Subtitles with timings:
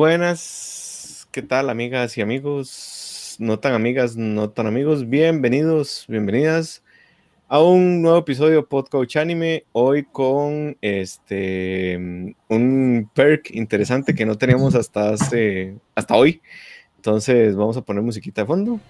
[0.00, 3.36] Buenas, ¿qué tal amigas y amigos?
[3.38, 5.06] No tan amigas, no tan amigos.
[5.06, 6.82] Bienvenidos, bienvenidas
[7.48, 9.66] a un nuevo episodio de Podcast Anime.
[9.72, 16.40] Hoy con este un perk interesante que no teníamos hasta hace, hasta hoy.
[16.96, 18.80] Entonces vamos a poner musiquita de fondo.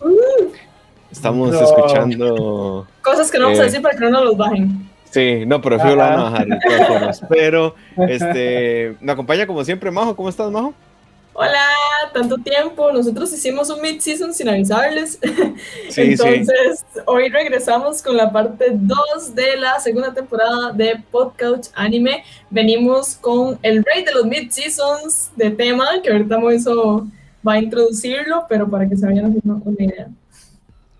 [0.00, 0.52] Uh.
[1.10, 4.85] Estamos escuchando cosas que no vamos a eh, decir para que no nos los bajen.
[5.10, 6.46] Sí, no, pero fijo lo van a bajar.
[7.28, 7.74] Pero,
[8.08, 10.16] este, me acompaña como siempre, Majo.
[10.16, 10.74] ¿Cómo estás, Majo?
[11.38, 11.66] Hola,
[12.14, 12.90] tanto tiempo.
[12.92, 15.18] Nosotros hicimos un mid-season sin avisarles.
[15.96, 22.24] Entonces, hoy regresamos con la parte 2 de la segunda temporada de Podcast Anime.
[22.48, 27.06] Venimos con el rey de los mid-seasons de tema, que ahorita Moiso
[27.46, 30.08] va a introducirlo, pero para que se vayan haciendo una idea.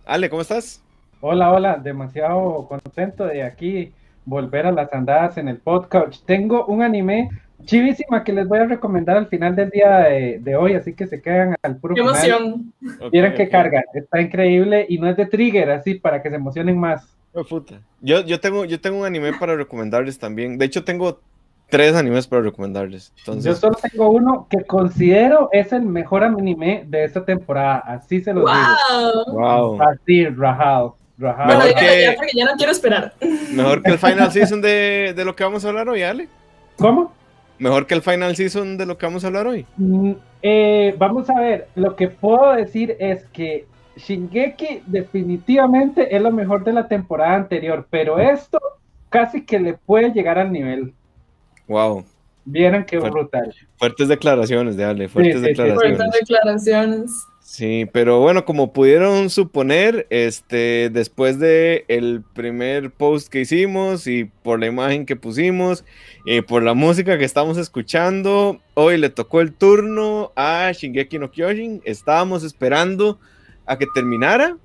[0.04, 0.82] Ale, ¿cómo estás?
[1.22, 3.92] Hola, hola, demasiado contento de aquí
[4.26, 6.24] volver a las andadas en el podcast.
[6.26, 7.30] Tengo un anime
[7.64, 9.98] chivísima que les voy a recomendar al final del día
[10.40, 12.72] de, hoy, así que se quedan al puro ¡Qué emoción!
[13.12, 16.78] Miren que carga, está increíble y no es de trigger, así para que se emocionen
[16.78, 17.16] más.
[17.32, 17.44] Oh,
[18.00, 20.56] yo, yo, tengo, yo tengo un anime para recomendarles también.
[20.56, 21.20] De hecho, tengo
[21.68, 23.12] tres animes para recomendarles.
[23.18, 23.44] Entonces...
[23.44, 27.78] Yo solo tengo uno que considero es el mejor anime de esta temporada.
[27.78, 29.32] Así se lo digo.
[29.32, 29.82] Wow.
[29.82, 30.96] Así, rajado.
[31.18, 33.14] Bueno, que, ya, no quiero esperar.
[33.52, 36.28] Mejor que el final season de, de, lo que vamos a hablar hoy, Ale.
[36.76, 37.12] ¿Cómo?
[37.58, 39.66] Mejor que el final season de lo que vamos a hablar hoy.
[39.76, 46.30] Mm, eh, vamos a ver, lo que puedo decir es que Shingeki definitivamente es lo
[46.30, 48.58] mejor de la temporada anterior, pero esto
[49.08, 50.92] casi que le puede llegar al nivel.
[51.66, 52.04] Wow.
[52.44, 53.54] Vieran qué brutal.
[53.78, 55.96] Fuertes declaraciones de Ale, fuertes declaraciones.
[55.96, 57.26] Fuertes declaraciones.
[57.56, 64.26] Sí, pero bueno, como pudieron suponer, este, después de el primer post que hicimos y
[64.26, 65.82] por la imagen que pusimos
[66.26, 71.30] y por la música que estamos escuchando, hoy le tocó el turno a Shingeki no
[71.30, 71.80] Kyojin.
[71.86, 73.18] Estábamos esperando
[73.64, 74.58] a que terminara.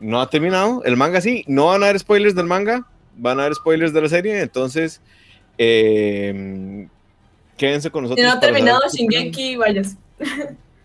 [0.00, 0.82] No ha terminado.
[0.84, 1.44] El manga sí.
[1.46, 2.86] No van a haber spoilers del manga.
[3.14, 4.40] Van a haber spoilers de la serie.
[4.40, 5.02] Entonces,
[5.58, 6.88] eh,
[7.58, 8.24] quédense con nosotros.
[8.24, 9.98] Si no ha terminado Shingeki, vayas.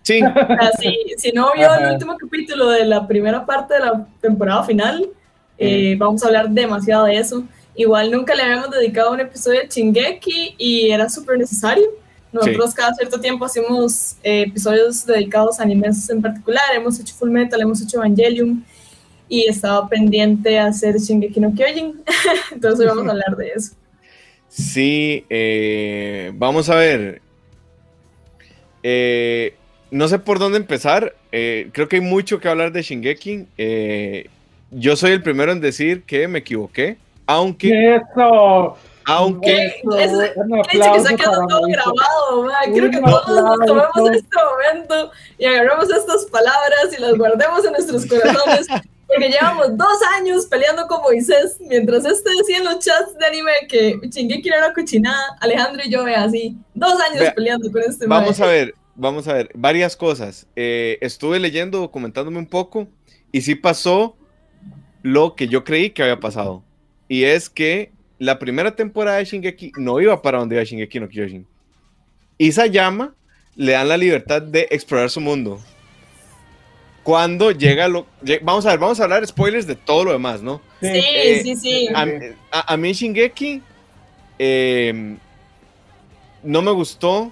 [0.03, 0.19] Sí.
[1.17, 5.09] si no vio el último capítulo de la primera parte de la temporada final,
[5.57, 7.43] eh, vamos a hablar demasiado de eso.
[7.75, 11.85] Igual nunca le habíamos dedicado un episodio de Chingeki y era súper necesario.
[12.31, 16.63] Nosotros cada cierto tiempo hacemos eh, episodios dedicados a animes en particular.
[16.73, 18.63] Hemos hecho Full Metal, hemos hecho Evangelium
[19.27, 22.01] y estaba pendiente a hacer Shingeki no Kyojin.
[22.53, 23.73] Entonces vamos a hablar de eso.
[24.47, 27.21] Sí, eh, vamos a ver.
[28.83, 29.55] Eh,
[29.91, 31.13] no sé por dónde empezar.
[31.31, 33.45] Eh, creo que hay mucho que hablar de Shingeki.
[33.57, 34.29] Eh,
[34.71, 36.97] yo soy el primero en decir que me equivoqué.
[37.27, 37.95] Aunque.
[37.95, 38.77] ¡Eso!
[39.05, 39.65] Aunque.
[39.65, 40.11] Es,
[40.69, 42.73] que se ha quedado todo grabado, man.
[42.73, 47.71] Creo que todos nos tomemos este momento y agarramos estas palabras y las guardemos en
[47.73, 48.67] nuestros corazones.
[49.07, 53.51] Porque llevamos dos años peleando con Moisés, mientras este decía en los chats de anime
[53.67, 58.07] que Shingeki era una cochinada, Alejandro y yo, ve así, dos años peleando con este
[58.07, 60.47] Vamos a ver, vamos a ver, varias cosas.
[60.55, 62.87] Eh, estuve leyendo, documentándome un poco,
[63.31, 64.15] y sí pasó
[65.03, 66.63] lo que yo creí que había pasado.
[67.07, 71.09] Y es que la primera temporada de Shingeki no iba para donde iba Shingeki no
[71.09, 71.47] Kyojin.
[72.37, 73.13] Isayama
[73.55, 75.59] le dan la libertad de explorar su mundo.
[77.03, 78.05] Cuando llega lo...
[78.43, 80.61] Vamos a ver, vamos a hablar spoilers de todo lo demás, ¿no?
[80.81, 81.89] Sí, eh, sí, sí.
[82.51, 83.61] A, mí Shingeki
[84.37, 85.17] eh,
[86.43, 87.31] no me gustó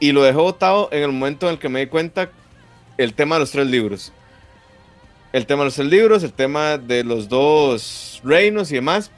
[0.00, 2.30] y lo dejé votado en el momento en el que me di cuenta
[2.98, 4.12] el tema de los tres libros.
[5.32, 9.12] El tema de los tres libros, el tema de los dos reinos y demás.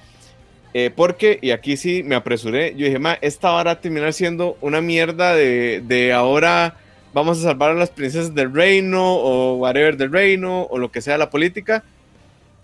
[0.74, 4.56] Eh, porque, y aquí sí me apresuré, yo dije, ma, esta va a terminar siendo
[4.62, 6.76] una mierda de, de ahora
[7.12, 11.02] vamos a salvar a las princesas del reino o whatever del reino o lo que
[11.02, 11.84] sea la política.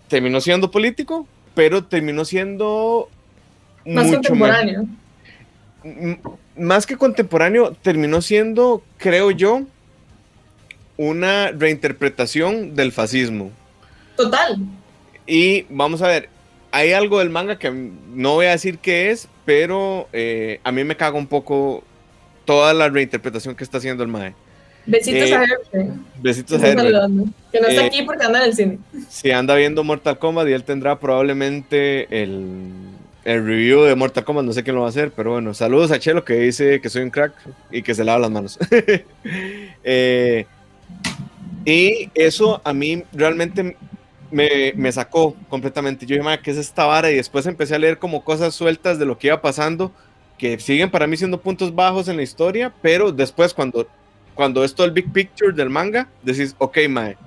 [0.07, 3.09] Terminó siendo político, pero terminó siendo
[3.85, 4.98] más contemporáneo más
[6.87, 9.63] que contemporáneo, terminó siendo, creo yo,
[10.97, 13.51] una reinterpretación del fascismo.
[14.17, 14.57] Total.
[15.25, 16.29] Y vamos a ver,
[16.71, 20.83] hay algo del manga que no voy a decir qué es, pero eh, a mí
[20.83, 21.83] me caga un poco
[22.45, 24.33] toda la reinterpretación que está haciendo el Mae.
[24.85, 25.95] Besitos a Herbert.
[26.21, 27.13] Besitos a Herbert.
[27.51, 28.79] Que no está eh, aquí porque anda en el cine.
[29.07, 32.71] Si anda viendo Mortal Kombat y él tendrá probablemente el
[33.25, 35.91] el review de Mortal Kombat, no sé quién lo va a hacer, pero bueno, saludos
[35.91, 37.33] a Chelo que dice que soy un crack
[37.71, 38.59] y que se lava las manos.
[39.81, 40.45] Eh,
[41.65, 43.77] y eso a mí realmente
[44.29, 46.05] me, sacó completamente.
[46.05, 47.09] Yo dije, ¿qué es esta vara?
[47.11, 49.91] Y después empecé a leer como cosas sueltas de lo que iba pasando
[50.39, 53.87] que siguen para mí siendo puntos bajos en la historia, pero después cuando,
[54.33, 57.17] cuando es todo el big picture del manga, decís, ok, mae,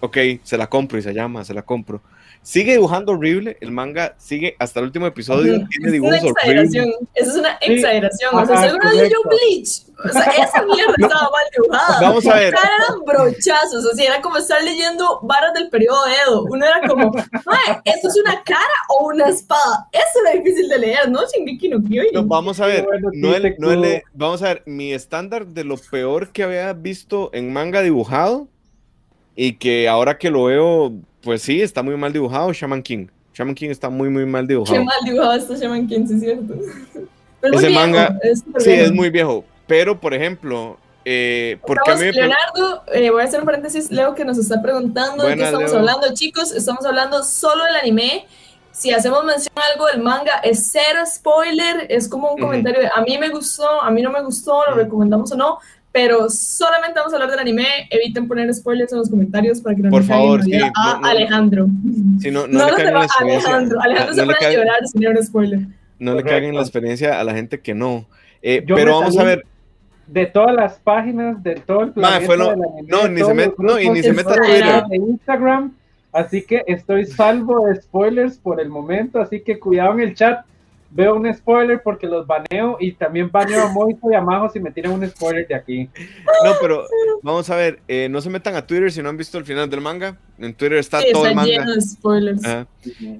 [0.00, 2.02] ok, se la compro y se llama, se la compro.
[2.44, 5.68] Sigue dibujando horrible, el manga sigue hasta el último episodio, Ujú.
[5.68, 6.84] tiene Es dibujos una exageración.
[6.88, 7.08] horribles.
[7.14, 7.72] Es una Sí.
[7.72, 8.34] exageración.
[8.34, 9.18] O sea, seguro yo.
[9.28, 9.82] Bleach.
[10.04, 12.00] O sea, esa mierda estaba mal dibujada.
[12.00, 12.48] Vamos a ver.
[12.48, 13.84] Eran brochazos.
[13.86, 16.42] O sea, era como estar leyendo varas del periodo Edo.
[16.50, 19.86] Uno era como, "Mae, ¿esto es una cara o una espada?
[19.92, 21.20] Eso era difícil de leer, ¿no?
[21.24, 22.10] Shingeki no Kyojin.
[22.12, 24.10] No, vamos a ver, Bueno, no sí, el- te no el- cubo.
[24.14, 28.48] vamos a ver, mi estándar de lo peor que había visto en manga dibujado
[29.36, 33.06] y que ahora que lo veo, pues sí, está muy mal dibujado, Shaman King.
[33.34, 34.84] Shaman King está muy, muy mal Qué dibujado.
[34.84, 36.54] mal dibujado está Shaman King, sí es cierto.
[37.40, 38.84] Pero Ese viejo, manga- es Sí, viejo.
[38.84, 43.40] es muy viejo, pero por ejemplo, eh, porque Estamos- me Leonardo, eh, voy a hacer
[43.40, 45.80] un paréntesis, Leo, que nos está preguntando de qué Buenas, estamos Leo.
[45.80, 46.52] hablando, chicos.
[46.52, 48.26] Estamos hablando solo del anime.
[48.70, 52.42] Si hacemos mención a algo del manga, es cero spoiler, es como un Ujú.
[52.42, 55.58] comentario de a mí me gustó, a mí no me gustó, lo recomendamos o no,
[55.92, 57.66] pero solamente vamos a hablar del anime.
[57.90, 61.00] Eviten poner spoilers en los comentarios para que no Por le favor, sí, a no,
[61.00, 61.06] no.
[61.06, 61.66] Alejandro.
[62.20, 63.50] si no, no, No, le te caguen va la a experiencia.
[63.50, 63.80] Alejandro.
[63.82, 65.58] Alejandro Ah, se no le pone a llorar si no hay un spoiler.
[65.60, 65.66] no
[66.14, 66.30] le Correcto.
[66.30, 68.06] caguen la experiencia a la gente que no.
[68.42, 69.44] Eh, pero vamos a ver,
[70.06, 72.26] de todas las páginas, de todo el planeta.
[72.26, 74.82] fue lo- anime, no, ni se met- no, y ni se meta Twitter.
[74.88, 75.72] De Instagram,
[76.12, 80.44] así que estoy salvo de spoilers por el momento, así que cuidado en el chat.
[80.94, 84.60] Veo un spoiler porque los baneo y también baneo a Moito y a Majo si
[84.60, 85.88] me tiran un spoiler de aquí.
[86.44, 86.84] no, pero
[87.22, 89.70] vamos a ver, eh, no se metan a Twitter si no han visto el final
[89.70, 90.18] del manga.
[90.38, 91.50] En Twitter está Sí, todo el manga.
[91.50, 92.42] lleno de spoilers.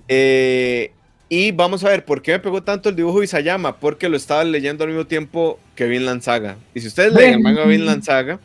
[0.09, 0.93] Eh,
[1.29, 3.77] y vamos a ver, ¿por qué me pegó tanto el dibujo de Isayama?
[3.77, 6.57] Porque lo estaba leyendo al mismo tiempo que Vinland Saga.
[6.75, 8.39] Y si ustedes leen el manga Vinland Saga,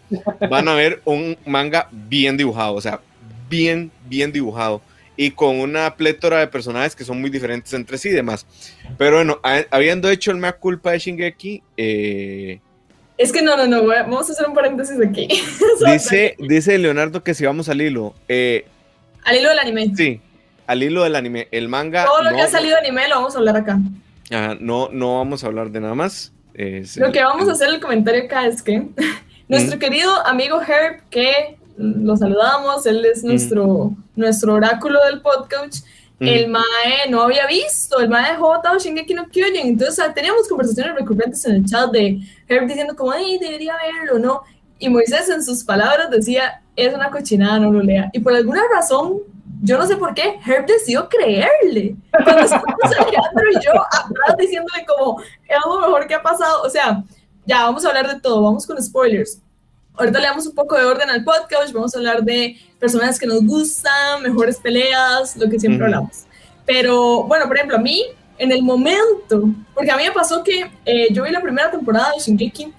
[0.49, 3.01] van a ver un manga bien dibujado, o sea,
[3.49, 4.81] bien, bien dibujado.
[5.19, 8.45] Y con una plétora de personajes que son muy diferentes entre sí y demás.
[8.99, 12.59] Pero bueno, ha- habiendo hecho el mea culpa de Shingeki, eh,
[13.17, 15.27] Es que no, no, no, vamos a hacer un paréntesis aquí.
[15.91, 18.65] dice, dice Leonardo que si vamos al hilo, eh,
[19.25, 19.91] Al hilo del anime.
[19.97, 20.21] sí,
[20.67, 22.05] al hilo del anime, el manga...
[22.05, 23.79] Todo lo no- que ha salido de anime lo vamos a hablar acá.
[24.29, 26.31] Ajá, no, no vamos a hablar de nada más.
[26.97, 28.83] Lo que vamos a hacer el comentario acá es que
[29.47, 35.85] nuestro querido amigo Herb, que lo saludamos, él es nuestro, nuestro oráculo del podcast,
[36.19, 36.27] Mm.
[36.27, 40.95] el Mae no había visto, el Mae dejó botado Shingeki no Kyojin, entonces teníamos conversaciones
[40.95, 44.41] recurrentes en el chat de Herb diciendo como, ay, debería verlo, ¿no?
[44.79, 48.09] Y Moisés en sus palabras decía, es una cochinada, no lo lea.
[48.13, 49.19] Y por alguna razón,
[49.61, 51.95] yo no sé por qué, Herb decidió creerle.
[52.23, 56.63] Cuando estábamos Alejandro y yo atrás diciéndole como, es lo mejor que ha pasado.
[56.63, 57.03] O sea,
[57.45, 59.39] ya, vamos a hablar de todo, vamos con spoilers.
[59.97, 63.25] Ahorita le damos un poco de orden al podcast, vamos a hablar de personajes que
[63.25, 65.85] nos gustan, mejores peleas, lo que siempre Ujú.
[65.85, 66.25] hablamos.
[66.65, 68.03] Pero, bueno, por ejemplo, a mí,
[68.37, 72.11] en el momento, porque a mí me pasó que eh, yo vi la primera temporada
[72.15, 72.71] de Shingeki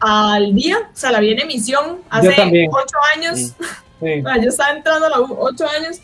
[0.00, 3.38] al día, o sea, la vi en emisión hace ocho años.
[3.38, 3.54] Sí.
[4.24, 6.00] Ah, yo estaba entrando a los 8 años.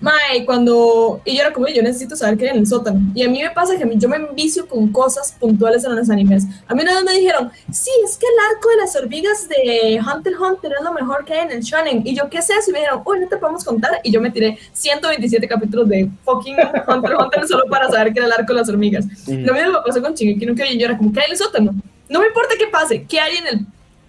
[0.00, 1.20] Mae, cuando.
[1.24, 3.00] Y yo era como, yo necesito saber qué hay en el sótano.
[3.14, 5.96] Y a mí me pasa que a mí- yo me envicio con cosas puntuales en
[5.96, 6.44] los animes.
[6.68, 9.98] A mí una vez me dijeron, sí, es que el arco de las hormigas de
[10.00, 12.02] Hunter x Hunter es lo mejor que hay en el shonen.
[12.06, 12.52] Y yo, ¿qué eso?
[12.68, 14.00] Y me dijeron, uy, no te podemos contar.
[14.04, 16.54] Y yo me tiré 127 capítulos de fucking
[16.88, 19.04] Hunter x Hunter solo para saber qué era el arco de las hormigas.
[19.26, 20.78] Lo mismo me pasó con Shingeki no Kyojin.
[20.78, 21.74] Yo era como, ¿qué hay en el sótano?
[22.08, 23.66] No me importa qué pase, ¿qué hay en el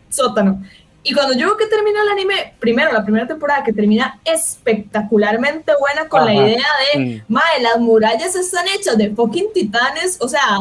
[0.10, 0.63] sótano?
[1.03, 5.71] Y cuando yo veo que termina el anime, primero la primera temporada que termina espectacularmente
[5.79, 6.63] buena con la idea
[6.93, 7.21] de, Mm.
[7.33, 10.59] mae, las murallas están hechas de fucking titanes, o sea,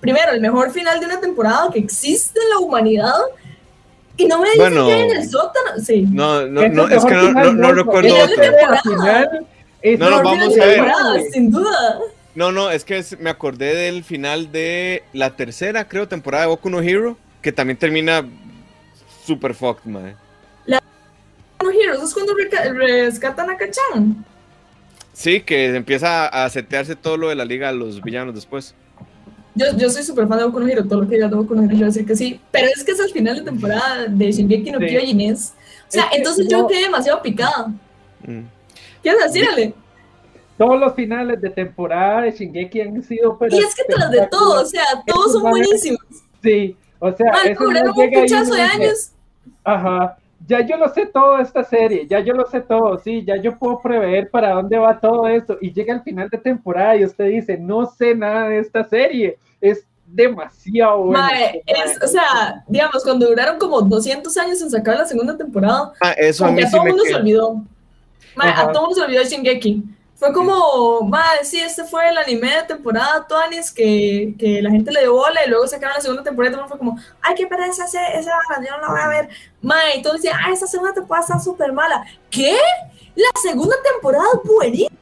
[0.00, 3.14] primero el mejor final de una temporada que existe en la humanidad.
[4.16, 4.86] Y no me dicen Bueno.
[4.86, 6.06] que hay en el sótano, sí.
[6.10, 8.36] No, no, no, es que no, no, no no, recuerdo otro.
[9.98, 10.92] No, no, vamos a ver.
[11.32, 11.98] sin duda.
[12.34, 16.48] No, no, es que es- me acordé del final de la tercera, creo, temporada de
[16.50, 18.24] Boku no Hero, que también termina
[19.30, 20.14] super fucked, man.
[21.62, 24.24] No Heroes es cuando rescatan a Kachan.
[25.12, 28.74] Sí, que empieza a setearse todo lo de la liga a los villanos después.
[29.54, 31.54] Yo, yo soy súper fan de Boku no Hero, todo lo que diga de Boku
[31.54, 32.40] no Hero, yo voy a decir que sí.
[32.50, 34.86] Pero es que es al final de temporada de Shingeki no Sí.
[34.86, 35.50] Kyojin es.
[35.50, 37.66] O sea, Es que entonces no- yo quedé demasiado picada.
[38.26, 38.40] Mm.
[39.02, 39.74] ¿Quieres decirle?
[40.56, 44.26] Todos los finales de temporada de Shingeki han sido pero Y es que tras de
[44.30, 46.00] todo, o sea, todos son buenísimos.
[46.42, 49.10] Sí, o sea, Man, eso no un llega ahí puchazo de años.
[49.64, 53.24] Ajá, ya yo lo sé todo de esta serie, ya yo lo sé todo, sí,
[53.24, 55.58] ya yo puedo prever para dónde va todo esto.
[55.60, 59.38] Y llega el final de temporada y usted dice, no sé nada de esta serie,
[59.60, 61.22] es demasiado bueno.
[62.02, 66.44] O sea, digamos, cuando duraron como 200 años en sacar la segunda temporada, Ah, eso
[66.46, 67.20] a mí sí todo me mundo se queda.
[67.20, 67.62] olvidó.
[68.34, 68.62] Mae, Ajá.
[68.62, 69.84] a todo mundo se olvidó de Shingeki.
[70.20, 74.92] Fue como, madre, sí, este fue el anime de temporada Tuanis que, que la gente
[74.92, 77.46] le dio bola y luego sacaron la segunda temporada y todo fue como, ay, qué
[77.46, 79.28] pereza ese, esa yo no la voy a ver.
[79.62, 82.04] Madre, y todos decían, ay, esa segunda temporada está súper mala.
[82.28, 82.54] ¿Qué?
[83.14, 84.98] La segunda temporada es buenísima.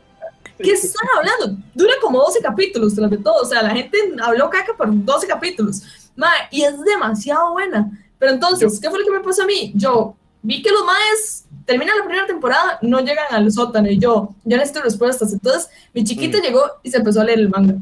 [0.56, 1.60] ¿Qué están hablando?
[1.74, 3.42] Dura como 12 capítulos, tras de todo.
[3.42, 5.82] O sea, la gente habló caca por 12 capítulos.
[6.14, 7.90] Madre, y es demasiado buena.
[8.20, 9.72] Pero entonces, ¿qué fue lo que me pasó a mí?
[9.74, 14.34] Yo vi que los maes terminan la primera temporada, no llegan al sótano y yo,
[14.42, 15.34] ya necesito respuestas.
[15.34, 16.40] Entonces, mi chiquita mm.
[16.40, 17.74] llegó y se empezó a leer el manga.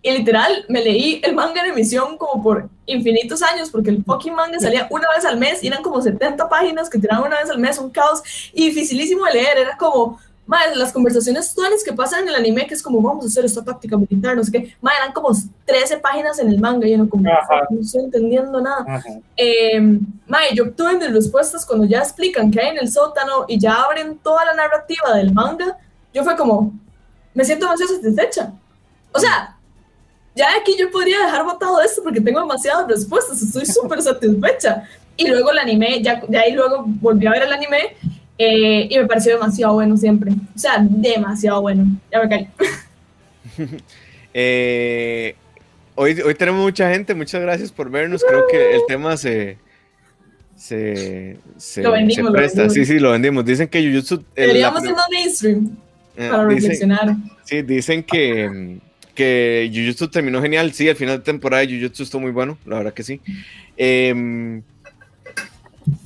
[0.00, 4.34] Y literal, me leí el manga en emisión como por infinitos años, porque el fucking
[4.34, 7.50] manga salía una vez al mes y eran como 70 páginas que tiraban una vez
[7.50, 8.22] al mes, un caos
[8.54, 9.58] y dificilísimo de leer.
[9.58, 13.24] Era como, Madre, las conversaciones actuales que pasan en el anime, que es como vamos
[13.24, 15.30] a hacer esta táctica militar, no sé qué, madre, eran como
[15.64, 19.02] 13 páginas en el manga, yo no, como, no estoy entendiendo nada.
[19.36, 19.80] Eh,
[20.26, 23.74] madre, yo obtuve mis respuestas cuando ya explican qué hay en el sótano y ya
[23.74, 25.78] abren toda la narrativa del manga.
[26.12, 26.72] Yo fue como,
[27.32, 28.52] me siento demasiado satisfecha.
[29.12, 29.56] O sea,
[30.34, 34.82] ya aquí yo podría dejar botado esto porque tengo demasiadas respuestas, estoy súper satisfecha.
[35.16, 37.96] Y luego el anime, ya de ahí luego volví a ver el anime
[38.38, 40.32] eh, y me pareció demasiado bueno siempre.
[40.32, 41.86] O sea, demasiado bueno.
[42.10, 42.48] Ya me caí.
[44.36, 45.36] Eh,
[45.94, 47.14] hoy, hoy tenemos mucha gente.
[47.14, 48.24] Muchas gracias por vernos.
[48.28, 49.58] Creo que el tema se.
[50.56, 51.82] Se, se,
[52.32, 52.68] presta.
[52.68, 53.44] sí, sí, lo vendimos.
[53.44, 54.24] Dicen que Jujutsu.
[54.34, 55.76] Deberíamos un mainstream
[56.16, 57.14] eh, para reflexionar.
[57.44, 58.80] Sí, dicen que,
[59.14, 60.72] que Jujutsu terminó genial.
[60.72, 63.20] Sí, al final de temporada Jujutsu estuvo muy bueno, la verdad que sí.
[63.76, 64.62] Eh,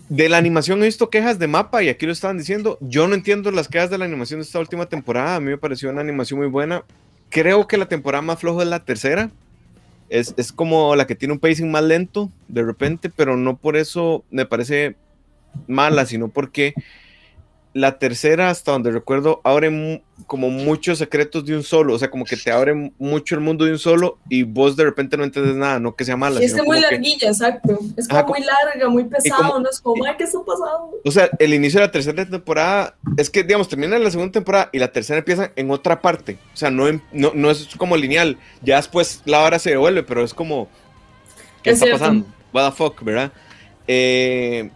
[0.09, 2.79] de la animación he visto quejas de mapa y aquí lo estaban diciendo.
[2.81, 5.37] Yo no entiendo las quejas de la animación de esta última temporada.
[5.37, 6.85] A mí me pareció una animación muy buena.
[7.29, 9.31] Creo que la temporada más floja es la tercera.
[10.09, 13.77] Es, es como la que tiene un pacing más lento de repente, pero no por
[13.77, 14.97] eso me parece
[15.67, 16.73] mala, sino porque
[17.79, 22.25] la tercera, hasta donde recuerdo, abre como muchos secretos de un solo, o sea, como
[22.25, 25.55] que te abre mucho el mundo de un solo y vos de repente no entiendes
[25.55, 26.41] nada, no que sea mala.
[26.41, 27.79] es muy larguilla, exacto.
[27.97, 31.01] Es como muy larga, muy pesado, no es como, ay, ¿qué está pasando?
[31.05, 34.71] O sea, el inicio de la tercera temporada es que, digamos, termina la segunda temporada
[34.73, 38.39] y la tercera empieza en otra parte, o sea, no, no, no es como lineal,
[38.63, 40.69] ya después la hora se devuelve, pero es como,
[41.63, 42.27] ¿qué está pasando?
[42.53, 43.31] What the fuck, ¿verdad?
[43.87, 44.71] Eh,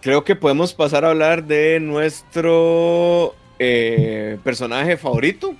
[0.00, 5.54] creo que podemos pasar a hablar de nuestro eh, personaje favorito.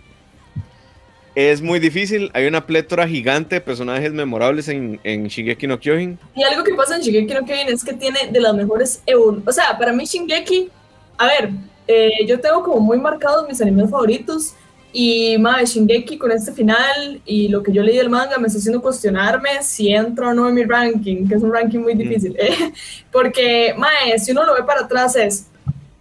[1.35, 6.19] Es muy difícil, hay una plétora gigante de personajes memorables en, en Shingeki no Kyojin.
[6.35, 9.03] Y algo que pasa en Shingeki no Kyojin es que tiene de las mejores
[9.47, 10.69] O sea, para mí Shingeki,
[11.17, 11.51] a ver,
[11.87, 14.55] eh, yo tengo como muy marcados mis animes favoritos
[14.93, 18.59] y madre, Shingeki con este final y lo que yo leí del manga me está
[18.59, 22.35] haciendo cuestionarme si entro o no en mi ranking, que es un ranking muy difícil.
[22.39, 22.73] ¿eh?
[23.13, 25.47] Porque, madre, si uno lo ve para atrás es,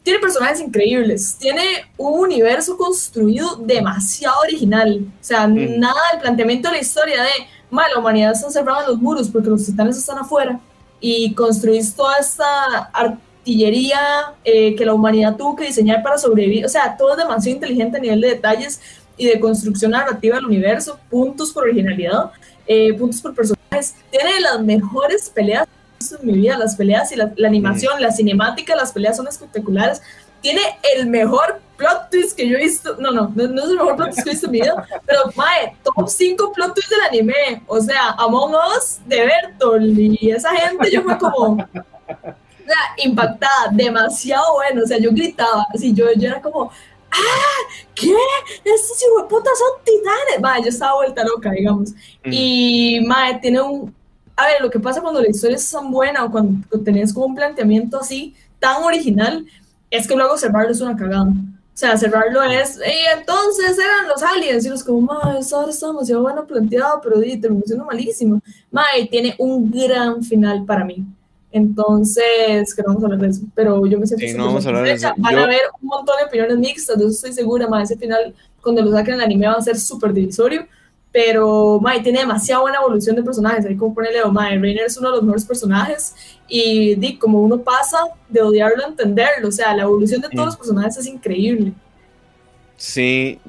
[0.03, 1.63] tiene personajes increíbles, tiene
[1.97, 5.01] un universo construido demasiado original.
[5.05, 7.29] O sea, nada del planteamiento de la historia de,
[7.69, 10.61] madre, la humanidad está encerrada en los muros porque los titanes están afuera
[11.01, 12.89] y construís toda esta
[13.47, 16.65] artillería eh, que la humanidad tuvo que diseñar para sobrevivir.
[16.65, 18.81] O sea, todo es demasiado inteligente a nivel de detalles
[19.15, 22.31] y de construcción narrativa del universo, puntos por originalidad,
[22.67, 23.95] eh, puntos por personajes.
[24.11, 25.65] Tiene las mejores peleas
[26.19, 30.01] en mi vida, las peleas y la, animación, la cinemática, las peleas son espectaculares.
[30.41, 30.61] Tiene
[30.95, 32.97] el mejor plot twist que yo he visto.
[32.99, 35.21] No, no, no, es el mejor plot twist que he visto en mi vida, pero
[35.35, 37.63] mae, top 5 plot twists del anime.
[37.65, 41.65] O sea, Among Us de Bertolt y esa gente, yo fue como
[42.97, 44.83] impactada, demasiado bueno.
[44.83, 46.71] O sea, yo gritaba, así, yo, yo era como,
[47.11, 47.75] ¡ah!
[47.95, 48.13] ¿Qué?
[48.63, 50.41] Estos putas son titanes.
[50.41, 51.91] Madre, yo estaba vuelta loca, digamos.
[52.23, 52.29] Mm.
[52.31, 53.95] Y, madre, tiene un.
[54.35, 57.25] A ver, lo que pasa cuando la historia es tan buena o cuando tenés como
[57.25, 59.45] un planteamiento así, tan original,
[59.89, 61.25] es que luego cerrarlo es una cagada.
[61.77, 65.87] O sea, cerrarlo es, y entonces eran los aliens, y los como, madre, eso está
[65.87, 68.41] demasiado bueno planteado, pero terminó siendo malísimo.
[68.71, 71.05] Madre, tiene un gran final para mí.
[71.51, 74.65] Entonces, que no vamos a hablar de eso, pero yo me siento sí, no vamos
[74.65, 75.13] a hablar de eso.
[75.17, 78.35] Van a haber un montón de opiniones mixtas, de eso estoy segura, más ese final,
[78.61, 80.67] cuando lo saquen en el anime va a ser súper divisorio,
[81.11, 84.97] pero Mae tiene demasiada buena evolución de personajes, ahí como ponerle, oh, Mae, Rainer es
[84.97, 86.15] uno de los mejores personajes,
[86.47, 90.43] y Dick, como uno pasa de odiarlo a entenderlo, o sea, la evolución de todos
[90.43, 90.47] mm.
[90.47, 91.71] los personajes es increíble.
[92.75, 93.39] Sí,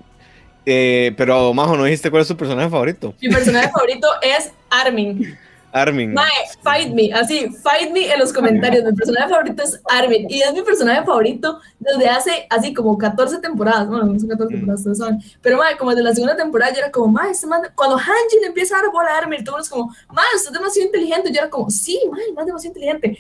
[0.65, 3.15] eh, pero Majo, ¿no dijiste cuál es tu personaje favorito?
[3.21, 5.37] Mi personaje favorito es Armin.
[5.73, 6.15] Armin.
[6.15, 6.27] Mae,
[6.63, 8.85] fight me, así, fight me en los comentarios.
[8.85, 13.39] Mi personaje favorito es Armin y es mi personaje favorito desde hace así como 14
[13.39, 13.87] temporadas.
[13.89, 15.19] Bueno, no son 14 temporadas, ustedes saben.
[15.43, 18.47] Pero mae, como desde la segunda temporada yo era como, mae, este cuando Hanji le
[18.47, 21.31] empieza a dar bola a Armin, todos como, mae, usted es demasiado inteligente.
[21.33, 23.19] Yo era como, sí, mae, más demasiado inteligente.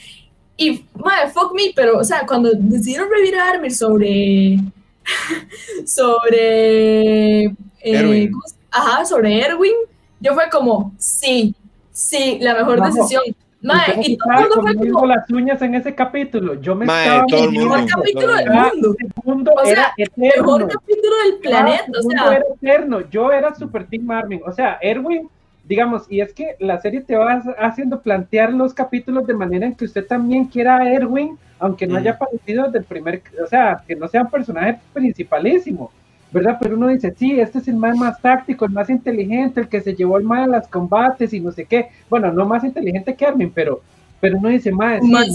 [0.56, 4.58] Y mae, fuck me, pero, o sea, cuando decidieron revivir a Armin sobre
[5.86, 7.44] sobre.
[7.44, 8.32] eh, Erwin.
[8.32, 9.74] ¿cómo se- ajá, sobre Erwin.
[10.20, 11.54] Yo fue como, sí,
[11.98, 12.94] sí, la mejor Vamos.
[12.94, 13.22] decisión.
[13.60, 16.54] Mae, y todo el mundo fue como, las uñas en ese capítulo.
[16.60, 17.92] Yo me Mae, estaba todo el el mejor mundo.
[17.96, 18.96] capítulo del mundo.
[19.16, 21.98] segundo O sea, era Mejor capítulo del Cada planeta.
[21.98, 23.00] O sea, era eterno.
[23.10, 24.40] Yo era super Team Armin.
[24.46, 25.28] O sea, Erwin,
[25.64, 29.74] digamos, y es que la serie te va haciendo plantear los capítulos de manera en
[29.74, 31.96] que usted también quiera a Erwin, aunque no Mm.
[31.96, 35.90] haya aparecido desde el primer, o sea, que no sea un personaje principalísimo.
[36.30, 36.58] ¿Verdad?
[36.60, 39.80] Pero uno dice, sí, este es el más, más táctico, el más inteligente, el que
[39.80, 41.88] se llevó el mal a los combates y no sé qué.
[42.10, 43.82] Bueno, no más inteligente que Armin, pero,
[44.20, 45.28] pero uno dice, más, sí, Más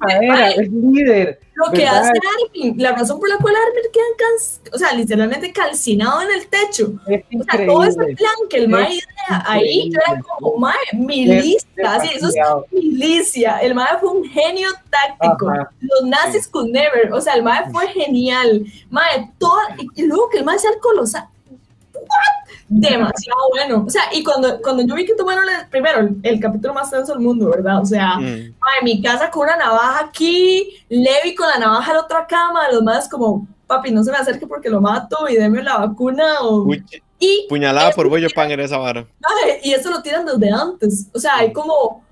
[0.00, 1.40] madera, es líder.
[1.54, 5.52] lo que hace Armin, la razón por la cual Armin queda can- o sea, literalmente
[5.52, 6.92] calcinado en el techo.
[7.06, 10.74] Es O sea, todo ese plan que el Mae idea ahí, yo era como, Mae,
[10.92, 12.34] milicia, así, eso es
[12.72, 13.58] milicia.
[13.58, 15.50] El Mae fue un genio táctico.
[15.50, 15.70] Ajá.
[15.80, 17.12] Los nazis could never.
[17.12, 18.64] O sea, el Mae fue genial.
[18.90, 21.26] Mae, todo, y, y luego que el Mae sea el colosal.
[21.94, 22.55] What?
[22.68, 23.84] Demasiado bueno.
[23.86, 26.90] O sea, y cuando, cuando yo vi que tomaron el, primero el, el capítulo más
[26.90, 27.80] tenso del mundo, ¿verdad?
[27.80, 28.54] O sea, Mm.
[28.58, 32.70] Mae, mi casa con una navaja aquí, Levi con la navaja en la otra cama,
[32.72, 36.40] los más como, papi, no se me acerque porque lo mato y deme la vacuna.
[36.42, 36.62] O...
[36.64, 36.84] Uy,
[37.18, 39.06] Y, puñalada por bollo pan en esa vara.
[39.62, 41.06] y eso lo tiran desde antes.
[41.14, 42.02] O sea, hay como,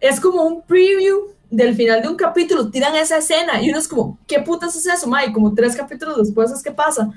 [0.00, 3.88] es como un preview del final de un capítulo, tiran esa escena y uno es
[3.88, 5.32] como, ¿qué putas es eso, mae?
[5.32, 7.10] Como tres capítulos después es que pasa.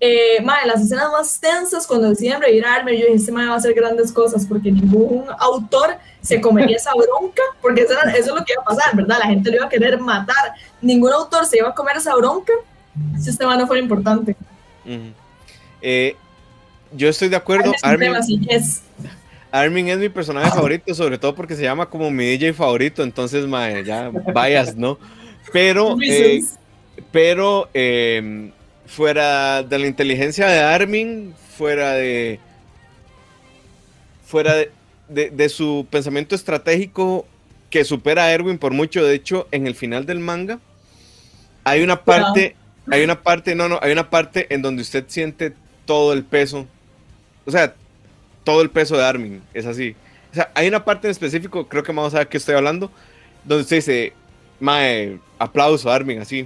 [0.00, 3.46] Eh, mae, las escenas más tensas cuando deciden revivir a Armin, yo dije, este mae
[3.46, 8.10] va a hacer grandes cosas porque ningún autor se comería esa bronca, porque eso, era-
[8.12, 9.18] eso es lo que iba a pasar, ¿verdad?
[9.20, 10.52] La gente lo iba a querer matar.
[10.82, 12.52] Ningún autor se iba a comer esa bronca
[13.18, 14.36] si este mae no fuera importante.
[14.84, 15.12] Ujú.
[15.80, 16.16] Eh,
[16.92, 17.72] yo estoy de acuerdo.
[17.82, 18.82] Armin Armin, tema así, yes.
[19.50, 23.46] Armin es mi personaje favorito, sobre todo porque se llama como mi DJ favorito, entonces,
[23.46, 24.98] mae, ya vayas, ¿no?
[25.52, 26.42] Pero, eh,
[27.12, 28.50] pero eh,
[28.86, 32.38] fuera de la inteligencia de Armin, fuera de.
[34.26, 34.70] fuera de,
[35.08, 37.26] de- de su pensamiento estratégico
[37.70, 40.58] que supera a Erwin por mucho, de hecho, en el final del manga,
[41.64, 42.56] hay una parte,
[42.90, 45.52] hay una parte, no, no, hay una parte en donde usted siente
[45.84, 46.66] todo el peso,
[47.44, 47.74] o sea,
[48.44, 49.96] todo el peso de Armin, es así.
[50.30, 52.90] O sea, hay una parte en específico, creo que vamos a ver qué estoy hablando,
[53.44, 54.12] donde usted dice,
[54.60, 56.44] mae, aplauso Armin, así.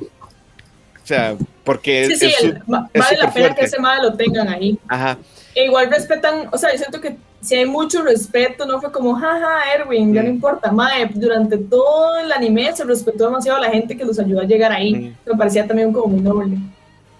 [1.08, 4.02] O sea, porque Sí, es, sí, es el- es vale la pena que ese mae
[4.02, 4.78] lo tengan ahí.
[4.88, 5.16] Ajá,
[5.54, 9.14] E igual respetan, o sea, yo siento que si hay mucho respeto, no fue como,
[9.14, 10.34] jaja, Erwin, ya no Mm.
[10.34, 14.42] importa, mae, durante todo el anime se respetó demasiado a la gente que los ayudó
[14.42, 14.94] a llegar ahí.
[14.94, 15.16] Mm.
[15.30, 16.58] Me parecía también como muy noble.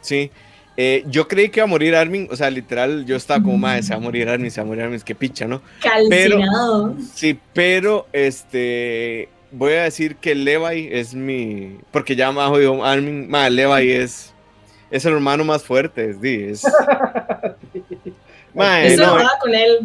[0.02, 0.30] sí.
[0.80, 3.82] Eh, yo creí que iba a morir Armin, o sea, literal, yo estaba como, mae,
[3.82, 5.60] se va a morir Armin, se va a morir Armin, qué picha, ¿no?
[5.82, 6.94] Calcinado.
[7.14, 13.28] Sí, pero este voy a decir que Levi es mi porque ya me jodido Armin,
[13.28, 14.34] ma, Levi es
[14.90, 16.62] es el hermano más fuerte, es, di, es
[18.54, 19.78] Ma, Estoy no, enojada con él.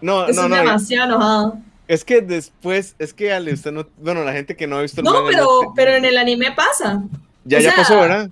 [0.00, 1.52] no, Estoy no, no, demasiado enojada.
[1.88, 5.00] es que después, es que Ale, usted no, bueno, la gente que no ha visto
[5.00, 7.02] el No, manga pero, sé- pero en el anime pasa.
[7.44, 8.30] ya, o ya sea- pasó, ¿verdad?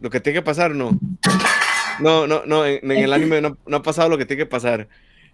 [0.00, 0.98] Lo que tiene que pasar, no.
[2.00, 4.46] No, no, no, en, en el anime no, no ha pasado lo que tiene que
[4.46, 4.88] pasar.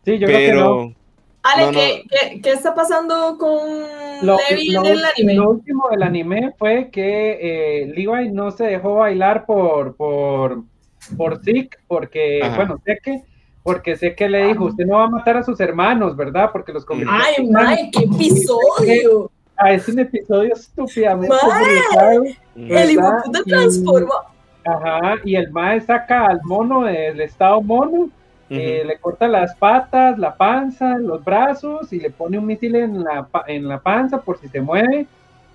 [0.05, 0.95] Sí, yo creo que no.
[1.45, 1.79] Ale, No, no.
[1.79, 3.83] ¿qué, qué, qué está pasando con
[4.23, 5.35] Lo, Levi lo- en el anime?
[5.35, 7.39] lo último del anime fue que
[7.83, 10.63] eh, Levi no se dejó bailar por por
[11.19, 12.57] por Zeke, porque Ajá.
[12.57, 13.23] bueno, sé que
[13.63, 16.51] porque sé que le dijo, usted no va a matar a sus hermanos, ¿verdad?
[16.53, 19.31] Porque los convirtió Ay, en mae, qué episodio.
[19.57, 21.35] Ah, es un episodio estúpidamente
[22.57, 24.15] El hijo transforma.
[24.67, 28.09] Ajá, y el mae saca al mono del estado mono,
[28.51, 28.89] eh, ujú.
[28.89, 33.27] le corta las patas, la panza, los brazos y le pone un misil en la,
[33.47, 35.07] en la panza por si se mueve.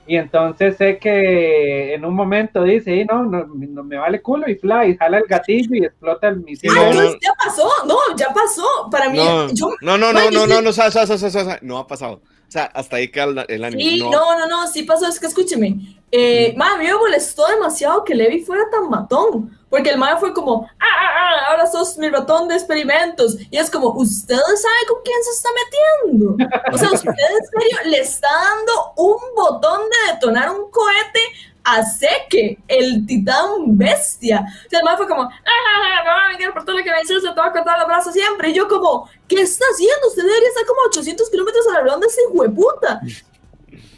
[0.08, 4.50] Y entonces sé que en un momento dice, "Y no, no, no me vale culo
[4.50, 6.72] y fly, jala el gatillo y explota el misil.
[6.74, 7.12] no, Ah, no.
[7.22, 8.66] ya pasó, no, ya pasó.
[8.90, 11.46] Para mí, No, yo, no, no, no, no, no, no, sa- sa- sa- sa- sa-
[11.46, 12.22] sa- no ha pasado.
[12.48, 13.84] O sea, hasta ahí queda el, el anime.
[13.84, 14.10] sí, no.
[14.10, 15.76] no, no, no, sí pasó, es que escúcheme.
[16.12, 20.18] Eh, mae, a mí me molestó demasiado que Levi fuera tan matón, porque el mae
[20.18, 23.38] fue como, ah, ah, ah, ahora sos mi ratón de experimentos.
[23.52, 26.38] Y es como, ¿usted sabe con quién se está metiendo?
[26.74, 31.20] O sea, usted en serio le está dando un botón de detonar un cohete
[31.64, 34.44] a Seke, el titán bestia.
[34.66, 37.02] O sea, el mae fue como, ah, ah, ah, vengar por todo lo que me
[37.02, 38.50] hiciste, te voy a cortar los brazos siempre.
[38.50, 40.08] Y yo como, ¿qué está haciendo?
[40.08, 43.02] Usted debería estar como a 800 kilómetros a la redonda ese hueputa.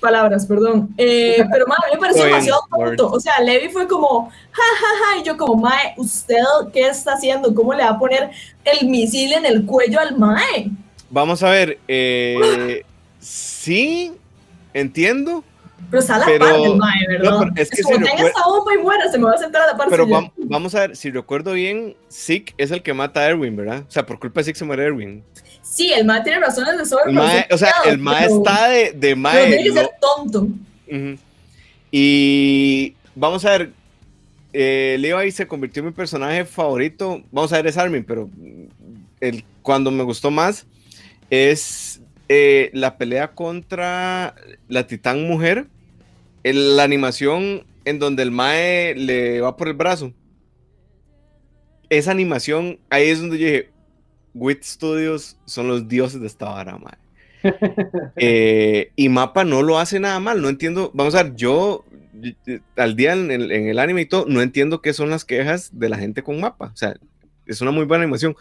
[0.02, 0.90] Palabras, perdón.
[0.98, 3.12] Eh, pero, mí me pareció demasiado tonto.
[3.12, 6.36] O sea, Levi fue como, ja, ja, ja, y yo como, mae, ¿usted
[6.74, 7.54] qué está haciendo?
[7.56, 8.32] ¿Cómo le va a poner
[8.66, 10.70] el misil en el cuello al mae?
[11.10, 11.78] Vamos a ver.
[11.88, 12.84] eh,
[13.20, 14.14] sí,
[14.74, 15.44] entiendo.
[15.89, 17.32] Pero está a la Pero- par del mae, ¿verdad?
[17.32, 19.38] no, pero es que como si recuer- esta bomba y muera, se me va a
[19.38, 20.17] sentar a la par Pero suya.
[20.20, 23.84] vam- vamos a ver, si recuerdo bien, Zeke es el que mata a Erwin, ¿verdad?
[23.88, 25.24] O sea, por culpa de Zeke se muere Erwin.
[25.62, 27.46] Sí, el mae tiene razones de sobra.
[27.52, 29.48] O sea, el mae pero- está de, de pero mae.
[29.48, 30.48] tiene que ser tonto.
[31.91, 33.72] Y vamos a ver,
[34.54, 37.22] eh, Levi se convirtió en mi personaje favorito.
[37.32, 38.30] Vamos a ver, es Armin, pero
[39.20, 40.65] el, cuando me gustó más
[41.30, 42.01] es
[42.34, 44.36] eh, la pelea contra
[44.70, 45.67] la titán mujer.
[46.44, 50.13] el- la animación en donde el Mae le va por el brazo.
[51.89, 53.70] Esa animación, ahí es donde yo dije,
[54.34, 56.98] Wit Studios son los dioses de esta vara, Mae.
[58.15, 61.84] Eh, y Mapa no lo hace nada mal, no entiendo, vamos a ver, yo
[62.78, 65.70] al día en el, en el anime y todo, no entiendo qué son las quejas
[65.78, 66.96] de la gente con Mapa, o sea,
[67.46, 68.36] es una muy buena animación.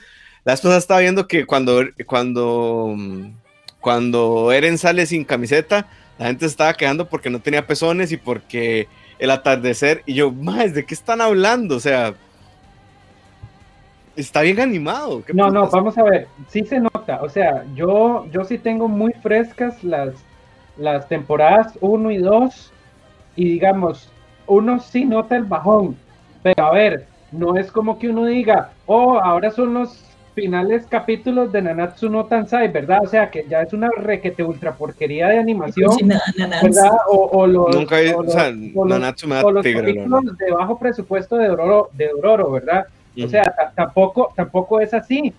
[0.44, 3.32] La esposa estaba viendo que cuando, cuando, mm,
[3.80, 5.86] cuando Eren sale sin camiseta,
[6.18, 8.88] la gente se estaba quejando porque no tenía pezones y porque
[9.18, 11.76] el atardecer, y yo, más, ¿de qué están hablando?
[11.76, 12.14] O sea,
[14.16, 15.22] está bien animado.
[15.24, 18.88] ¿qué No, no, vamos a ver, sí se nota, o sea, yo, yo sí tengo
[18.88, 20.14] muy frescas las,
[20.76, 22.72] las temporadas 1 y 2
[23.36, 24.10] y digamos,
[24.46, 25.96] uno sí nota el bajón,
[26.42, 31.50] pero a ver, no es como que uno diga, oh, ahora son los finales capítulos
[31.52, 33.00] de Nanatsu no Tansai, ¿verdad?
[33.02, 36.22] O sea, que ya es una requete ultra porquería de animación, nada,
[36.62, 36.92] ¿verdad?
[37.08, 39.94] O, o los, Nunca he, o sea, o los- Nanatsu me da o los tigre,
[39.94, 42.86] capítulos de bajo presupuesto de Dororo, de Dororo ¿verdad?
[43.22, 45.32] O sea, ta- tampoco, tampoco es así.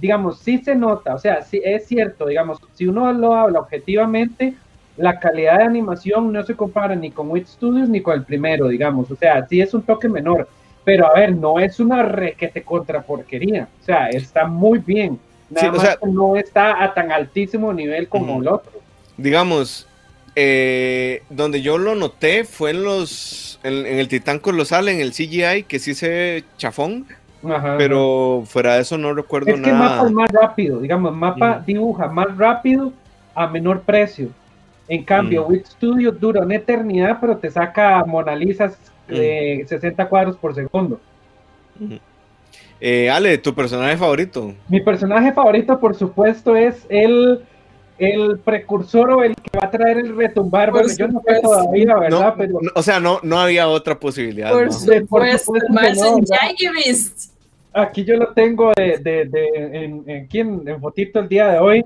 [0.00, 4.54] Digamos, sí se nota, o sea, sí es cierto, digamos, si uno lo habla objetivamente,
[4.96, 8.68] la calidad de animación no se compara ni con Wit Studios ni con el primero,
[8.68, 10.48] digamos, o sea, sí es un toque menor,
[10.86, 15.18] pero a ver, no es una requete contra porquería, o sea, está muy bien,
[15.50, 18.70] nada Sí, o más sea- que no está a tan altísimo nivel como el otro.
[19.16, 19.88] digamos,
[20.36, 25.12] eh, donde yo lo noté fue en los, en, en el Titán Colosal, en el
[25.12, 27.04] CGI, que sí se chafón,
[27.42, 27.74] Ajá.
[27.78, 29.78] pero fuera de eso no recuerdo Es que nada.
[29.96, 32.92] mapa es más rápido, digamos, mapa dibuja más rápido
[33.34, 34.28] a menor precio.
[34.88, 35.52] En cambio, Ujú.
[35.52, 38.78] Wit Studio dura una eternidad, pero te saca Mona Lisas
[39.14, 41.00] de 60 cuadros por segundo.
[42.80, 44.52] Eh, Ale, tu personaje favorito.
[44.68, 47.42] Mi personaje favorito, por supuesto, es el,
[47.98, 50.70] el precursor o el que va a traer el retumbar.
[50.70, 52.20] Por Bueno, yo no sé todavía, ¿verdad?
[52.28, 54.52] No, pero no, o sea, no, no había otra posibilidad.
[54.52, 54.72] Por ¿no?
[54.72, 55.72] Sí, por supuesto,
[57.72, 61.58] aquí yo lo tengo de, de, de- en, en, en- en fotito el día de
[61.58, 61.84] hoy.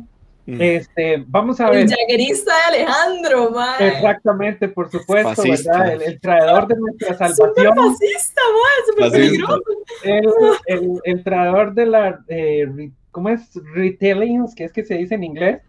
[0.51, 0.61] Mm.
[0.61, 1.81] Este, vamos a ver.
[1.81, 3.89] El Jaegerista de Alejandro, mae.
[3.89, 5.73] Exactamente, por supuesto, Fascista.
[5.79, 5.93] ¿verdad?
[5.95, 9.19] El, el traidor de nuestra salvación, fascista, mae, súper Fascista.
[9.19, 9.63] peligroso.
[10.05, 10.29] el,
[10.67, 13.51] el, el traidor de la, eh, re- ¿cómo es?
[13.75, 15.61] Retellings, que es que se dice en inglés.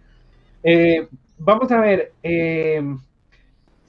[0.63, 2.81] Eh, vamos a ver, eh,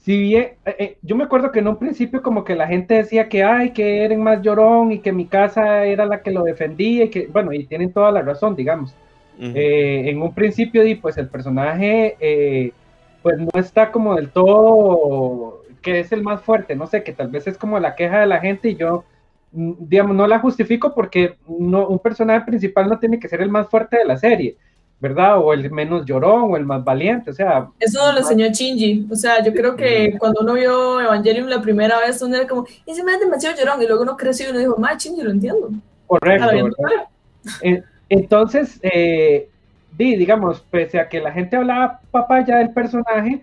[0.03, 2.95] si bien, eh, eh, yo me acuerdo que en un principio como que la gente
[2.95, 6.43] decía que, ay, que Eren más llorón y que mi casa era la que lo
[6.43, 8.93] defendía y que, bueno, y tienen toda la razón, digamos.
[9.37, 9.51] Ujú.
[9.55, 12.71] Eh, en un principio, di, pues el personaje, eh,
[13.21, 17.29] pues no está como del todo, que es el más fuerte, no sé, que tal
[17.29, 19.05] vez es como la queja de la gente y yo,
[19.51, 23.49] mm, digamos, no la justifico porque no, un personaje principal no tiene que ser el
[23.49, 24.57] más fuerte de la serie,
[24.99, 25.37] ¿verdad?
[25.39, 29.07] O el menos llorón o el más valiente, o sea, Eso lo enseñó Shinji.
[29.11, 32.65] O sea, yo creo que cuando uno vio Evangelion la primera vez, uno era como,
[32.85, 33.81] ese me es demasiado llorón.
[33.81, 35.69] Y luego uno creció y uno dijo, mae, Shinji, lo entiendo.
[36.07, 36.47] correcto.
[37.61, 39.49] Eh, Entonces, eh,
[39.91, 43.41] di, digamos, pese a que la gente hablaba papaya del personaje,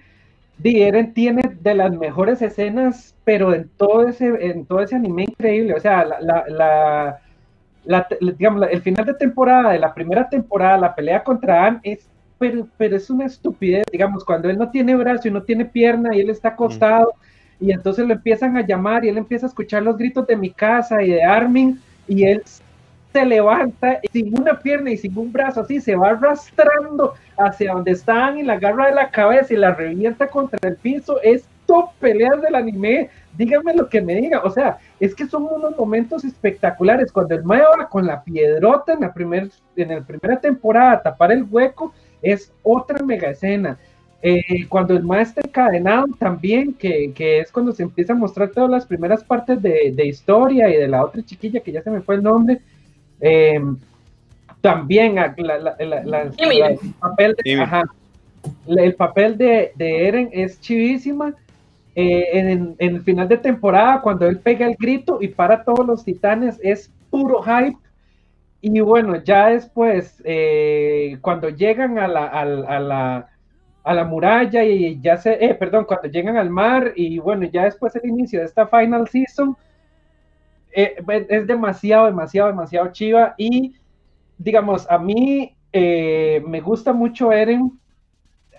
[0.59, 5.25] di, Eren tiene de las mejores escenas, pero en todo ese, en todo ese anime
[5.25, 5.75] increíble.
[5.75, 7.21] O sea, la, la, la-
[7.85, 8.07] la-
[8.39, 12.69] digamos, el final de temporada, de la primera temporada, la pelea contra Anne es, pero,
[12.77, 16.21] pero es una estupidez, digamos, cuando él no tiene brazo y no tiene pierna y
[16.21, 17.15] él está acostado,
[17.59, 20.53] y entonces lo empiezan a llamar y él empieza a escuchar los gritos de mi
[20.53, 22.43] casa y de Armin, y él
[23.13, 27.73] se levanta y sin una pierna y sin un brazo, así se va arrastrando hacia
[27.73, 31.21] donde están y la agarra de la cabeza y la revienta contra el piso.
[31.23, 33.11] Es top peleas del anime.
[33.37, 34.43] Díganme lo que me diga.
[34.45, 37.13] O sea, es que son unos momentos espectaculares.
[37.13, 41.33] Cuando el Mae va con la piedrota en la, primer, en la primera temporada tapar
[41.33, 41.93] el hueco,
[42.23, 43.79] es otra mega escena.
[44.23, 48.71] Eh, cuando el maestro encadenado también, que, que es cuando se empieza a mostrar todas
[48.71, 52.03] las primeras partes de, de historia y de la otra chiquilla que ya se me
[52.03, 52.61] fue el nombre,
[53.21, 53.61] eh,
[54.61, 56.69] también a- la- la- la- la- Y mira.
[56.71, 57.83] la- el papel, de, Y- ajá,
[58.67, 61.35] la- el papel de, de Eren es chivísima.
[61.97, 65.85] Eh, en, en el final de temporada, cuando él pega el grito y para todos
[65.87, 67.77] los titanes, es puro hype.
[68.63, 73.29] Y bueno, ya después, eh, cuando llegan a la, a la,
[73.83, 77.65] a la muralla y ya se, eh, perdón, cuando llegan al mar y bueno, ya
[77.65, 79.57] después el inicio de esta final season,
[80.73, 80.97] eh,
[81.29, 83.75] es demasiado, demasiado, demasiado chiva y
[84.41, 87.79] digamos, a mí eh, me gusta mucho Eren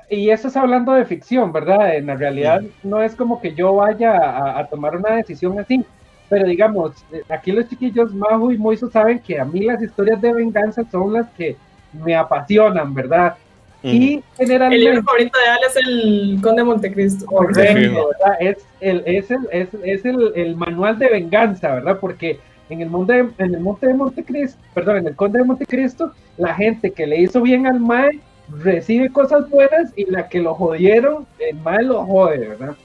[0.10, 1.95] y eso es hablando de ficción, ¿verdad?
[1.95, 5.84] En la realidad no es como que yo vaya a, tomar una decisión así,
[6.30, 10.21] pero digamos, eh, aquí los chiquillos Majo y Moiso saben que a mí las historias
[10.21, 11.56] de venganza son las que
[11.93, 13.36] me apasionan, ¿verdad?
[13.84, 14.76] Y generalmente...
[14.76, 17.26] El libro favorito de Al es el Conde de Montecristo.
[17.26, 18.38] Correcto, ¿verdad?
[18.39, 21.98] Es, el, es, el, es, es el, el, manual de venganza, ¿verdad?
[22.00, 22.39] Porque
[22.70, 26.12] en el, monte de, en el monte de Montecristo, perdón, en el Conde de Montecristo,
[26.38, 30.54] la gente que le hizo bien al Mae recibe cosas buenas y la que lo
[30.54, 32.76] jodieron, el Mae lo jode, ¿verdad?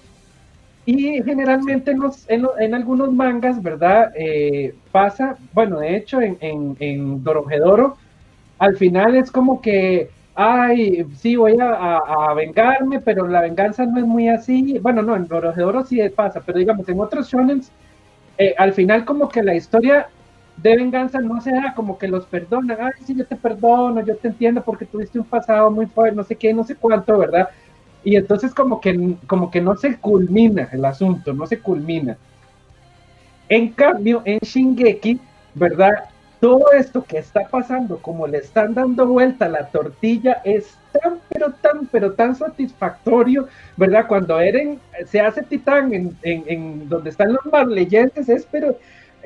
[0.86, 4.12] Y generalmente en, los, en, en algunos mangas, ¿verdad?
[4.16, 7.96] Eh, pasa, bueno, de hecho en, en, en Dorojedoro,
[8.58, 14.06] al final es como que ay, sí, voy a, vengarme, pero la venganza no es
[14.06, 14.78] muy así.
[14.80, 17.62] Bueno, no, en Dorojedoro sí pasa, pero digamos, en otros shonen,
[18.38, 20.08] eh, al final como que la historia
[20.58, 24.16] de venganza no se da como que los perdonan, ay, sí, yo te perdono, yo
[24.16, 27.48] te entiendo porque tuviste un pasado muy fuerte, no sé qué, no sé cuánto, ¿verdad?
[28.04, 32.16] Y entonces como que, como que no se culmina el asunto, no se culmina.
[33.48, 35.20] En cambio, en Shingeki,
[35.54, 36.08] ¿verdad?
[36.40, 41.52] Todo esto que está pasando, como le están dando vuelta la tortilla, es tan, pero
[41.52, 44.06] tan, pero tan satisfactorio, ¿verdad?
[44.06, 48.76] Cuando Eren se hace titán en, en, donde están los más leyentes, es pero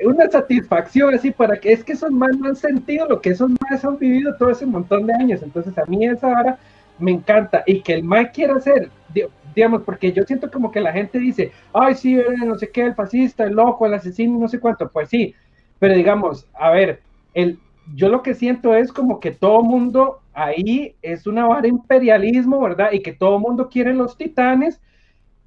[0.03, 3.51] una satisfacción así para que es que esos más no han sentido lo que esos
[3.69, 5.43] más han vivido todo ese montón de años.
[5.43, 6.57] Entonces a mí esa hora
[6.97, 8.89] me encanta y que el más quiera hacer,
[9.53, 12.95] digamos, porque yo siento como que la gente dice, ay, sí, no sé qué, el
[12.95, 15.35] fascista, el loco, el asesino, no sé cuánto, pues sí,
[15.81, 17.01] pero digamos, a ver,
[17.33, 17.57] el,
[17.95, 22.91] yo lo que siento es como que todo mundo ahí es una vara imperialismo, ¿verdad?
[22.91, 24.79] Y que todo mundo quiere los titanes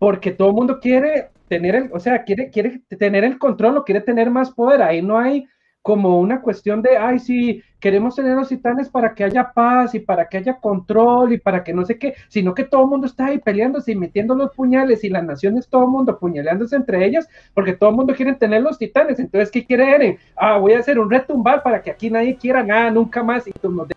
[0.01, 4.01] porque todo mundo quiere tener el, o sea, quiere, quiere tener el control o quiere
[4.01, 4.83] tener más poder.
[4.83, 5.47] Ahí no hay
[5.85, 10.01] como una cuestión de, ay, sí, queremos tener los titanes para que haya paz y
[10.01, 13.07] para que haya control y para que no sé qué, sino que todo el mundo
[13.07, 17.05] está ahí peleándose y metiendo los puñales y las naciones, todo el mundo puñaleándose entre
[17.05, 19.19] ellas, porque todo el mundo quiere tener los titanes.
[19.19, 20.17] Entonces, ¿qué quieren?
[20.37, 23.53] Ah, voy a hacer un retumbar para que aquí nadie quiera nada nunca más y
[23.63, 23.89] nos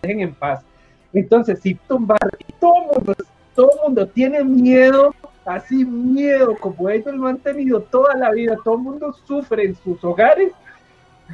[0.00, 0.64] dejen en paz.
[1.12, 2.20] Entonces, si tumbar
[2.60, 3.14] todo el mundo,
[3.56, 5.12] todo mundo tiene miedo,
[5.44, 9.74] así miedo, como ellos lo han tenido toda la vida, todo el mundo sufre en
[9.74, 10.52] sus hogares,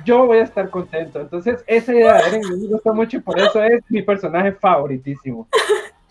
[0.04, 1.20] yo voy a estar contento.
[1.20, 5.48] Entonces, esa idea Eren me gusta mucho y por eso es mi personaje favoritísimo.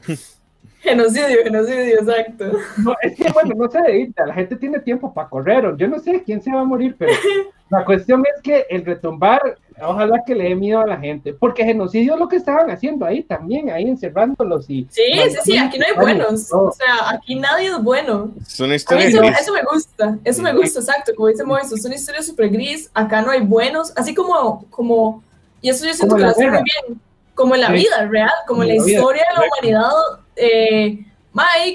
[0.79, 2.51] Genocidio, genocidio, exacto.
[2.77, 5.99] No, es que bueno, no se edita, la gente tiene tiempo para correr, yo no
[5.99, 7.11] sé quién se va a morir, pero
[7.69, 11.63] la cuestión es que el retumbar, ojalá que le dé miedo a la gente, porque
[11.63, 14.87] genocidio es lo que estaban haciendo ahí también, ahí encerrándolos y...
[14.89, 18.31] Sí, sí, sí, aquí no hay buenos, o sea, aquí nadie es bueno.
[18.41, 21.85] Es una historia eso, eso, me gusta, eso me gusta, exacto, como dice Moiso, es
[21.85, 25.23] una historia súper gris, acá no hay buenos, así como, como,
[25.61, 27.01] y eso yo siento que lo hace muy bien,
[27.35, 29.91] como en la vida real, como en la, historia de la humanidad,
[30.35, 31.05] eh,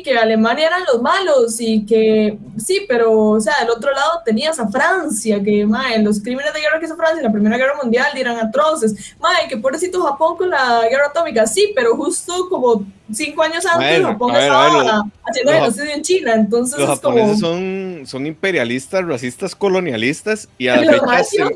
[0.03, 4.59] que Alemania eran los malos y que sí, pero o sea, del otro lado tenías
[4.59, 7.75] a Francia, que mae, los crímenes de guerra que hizo Francia en la Primera Guerra
[7.83, 9.15] Mundial eran atroces.
[9.21, 14.03] Mae, que pobrecito Japón con la guerra atómica, sí, pero justo como cinco años antes
[14.03, 20.69] Japón estaba haciendo genocidio en China, entonces los japoneses son, son imperialistas, racistas, colonialistas y
[20.69, 20.93] a la
[21.25, 21.49] fecha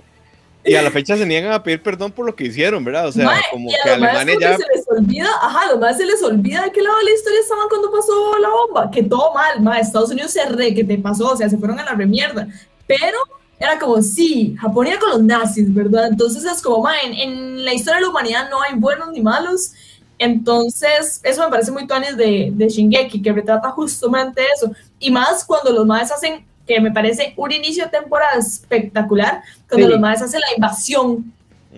[0.67, 3.09] y a la fecha se niegan a pedir perdón por lo que hicieron, ¿verdad?
[3.09, 4.57] O sea, como que Alemania ya.
[4.57, 7.41] Se les olvida, ajá, lo más se les olvida de qué lado de la historia
[7.41, 8.91] estaban cuando pasó la bomba.
[8.91, 11.79] Que todo mal, ma, Estados Unidos se re que te pasó, o sea, se fueron
[11.79, 12.49] a la remierda.
[12.87, 13.19] Pero
[13.59, 16.09] era como, sí, Japón iba con los nazis, ¿verdad?
[16.09, 19.73] Entonces es como, ma, en, la historia de la humanidad no hay buenos ni malos.
[20.19, 24.73] Entonces, eso me parece muy tuanis de, de Shingeki, que retrata justamente eso.
[24.99, 29.89] Y más cuando los maes hacen que me parece un inicio de temporada espectacular, cuando
[29.89, 31.33] los maes hacen la invasión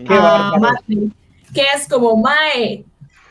[0.09, 1.11] a Marte,
[1.53, 2.85] que es como, mae,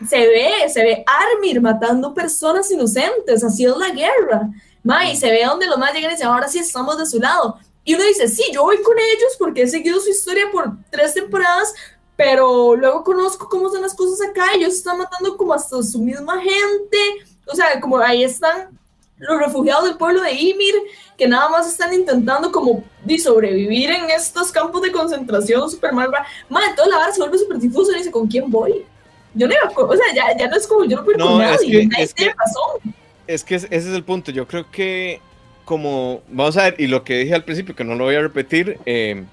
[0.08, 4.50] se ve, se ve Armir matando personas inocentes, así es la guerra,
[4.84, 7.20] mae, y se ve donde los maes llegan y dicen, ahora sí estamos de su
[7.20, 7.58] lado.
[7.84, 11.14] Y uno dice, sí, yo voy con ellos porque he seguido su historia por tres
[11.14, 11.74] temporadas,
[12.16, 16.40] pero luego conozco cómo son las cosas acá, ellos están matando como hasta su misma
[16.42, 16.98] gente,
[17.46, 18.78] o sea, como ahí están
[19.20, 20.76] los refugiados del pueblo de Ymir,
[21.18, 26.10] que nada más están intentando como de sobrevivir en estos campos de concentración súper mal.
[26.50, 28.86] Madre, toda la vara se vuelve súper difuso y dice, ¿con quién voy?
[29.34, 31.90] Yo no o sea, ya, ya, no es como, yo no puedo ir con nadie,
[32.00, 32.96] es que, razón.
[33.28, 35.22] Es que ese es el punto, yo creo que
[35.66, 38.22] como, vamos a ver, y lo que dije al principio, que no lo voy a
[38.22, 39.26] repetir, eh,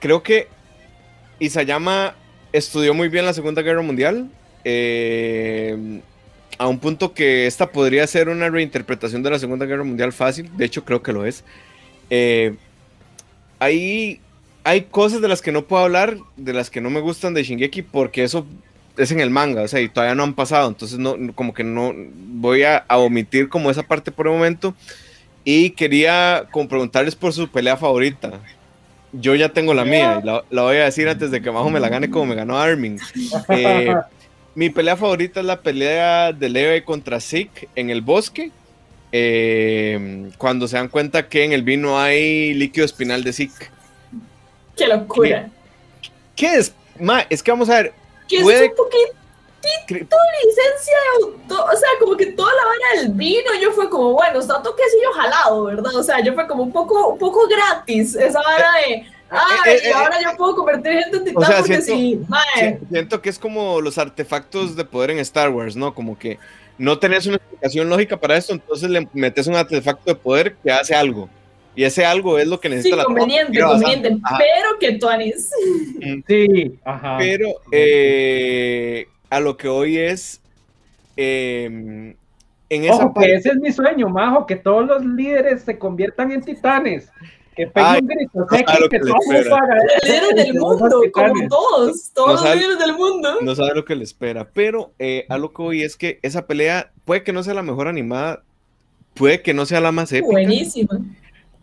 [0.00, 0.48] creo que
[1.38, 2.14] Isayama
[2.52, 4.30] estudió muy bien la Segunda Guerra Mundial,
[4.64, 6.00] eh,
[6.62, 10.48] a un punto que esta podría ser una reinterpretación de la Segunda Guerra Mundial fácil.
[10.56, 11.42] De hecho, creo que lo es.
[12.08, 12.54] Eh,
[13.58, 14.20] hay,
[14.62, 17.42] hay cosas de las que no puedo hablar, de las que no me gustan de
[17.42, 18.46] Shingeki, porque eso
[18.96, 20.68] es en el manga, o sea, y todavía no han pasado.
[20.68, 24.72] Entonces, no, como que no voy a, omitir como esa parte por el momento.
[25.44, 28.34] Y quería como preguntarles por su pelea favorita.
[29.12, 31.80] Yo ya tengo la mía, y la, voy a decir antes de que Majo me
[31.80, 33.00] la gane como me ganó Armin.
[33.48, 33.92] Eh,
[34.54, 38.50] mi pelea favorita es la pelea de Leve contra Zeke en el bosque.
[39.14, 43.70] Eh, cuando se dan cuenta que en el vino hay líquido espinal de Zeke.
[44.76, 45.50] ¡Qué locura!
[46.34, 46.74] ¿Qué, es?
[46.98, 47.92] Ma, es que vamos a ver.
[48.28, 50.96] Que es un poquitito licencia
[51.48, 54.62] de O sea, como que toda la vara del vino, yo fue como, bueno, está
[54.62, 55.94] toquecillo jalado, ¿verdad?
[55.94, 59.88] O sea, yo fue como un poco, un poco gratis esa vara de Ah, y
[59.88, 62.20] ahora yo puedo convertir gente en titán porque siento, sí,
[62.90, 65.94] Siento que es como los artefactos de poder en Star Wars, ¿no?
[65.94, 66.38] Como que
[66.76, 70.70] no tenés una explicación lógica para esto, entonces le metes un artefacto de poder que
[70.70, 71.28] hace algo.
[71.74, 75.08] Y ese algo es lo que necesita sí, conveniente, conveniente, pero que tú
[76.26, 77.16] Sí, ajá.
[77.18, 80.40] Pero eh, a lo que hoy es.
[81.16, 82.14] Eh,
[82.68, 86.32] en esa Ojo, que ese es mi sueño, Majo, que todos los líderes se conviertan
[86.32, 87.10] en titanes.
[87.56, 89.20] Que pegue un grito seco que, todos
[90.02, 93.38] Líderes del mundo, como todos, todos los líderes del mundo.
[93.42, 96.46] No sabe lo que le espera, pero eh, a lo que voy es que esa
[96.46, 98.42] pelea puede que no sea la mejor animada,
[99.14, 100.30] puede que no sea la más épica.
[100.30, 100.98] Buenísima.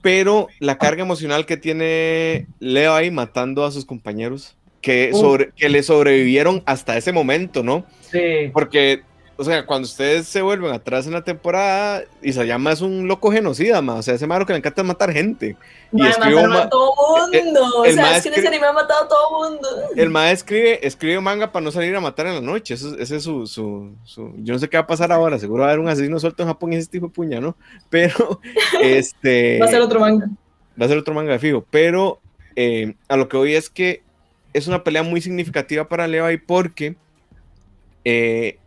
[0.02, 5.69] Pero la carga emocional que tiene Leo ahí matando a sus compañeros, que, sobre, que
[5.69, 7.86] le sobrevivieron hasta ese momento, ¿no?
[8.12, 8.49] Sí.
[8.54, 9.02] Porque
[9.39, 13.82] o sea, cuando ustedes se vuelven atrás en la temporada, Isayama es un loco genocida,
[13.82, 13.95] ma.
[13.95, 15.56] O sea, ese malo que le encanta matar gente.
[15.93, 17.65] Y escribe a todo mundo.
[17.78, 19.67] o sea, es que ese anime ha matado a todo mundo.
[19.95, 22.73] El ma escribe, escribe manga para no salir a matar en la noche.
[22.73, 25.39] Eso, ese es su, su, su, Yo no sé qué va a pasar ahora.
[25.39, 27.56] Seguro va a haber un asesino suelto en Japón y ese tipo de puña, ¿no?
[27.89, 28.41] Pero,
[28.82, 29.58] este.
[29.62, 30.28] va a ser otro manga.
[30.80, 31.65] Va a ser otro manga de fijo.
[31.69, 32.19] Pero
[32.58, 34.04] eh, a lo que voy es que
[34.52, 36.97] es una pelea muy significativa para Levi porque.
[38.04, 38.58] Eh,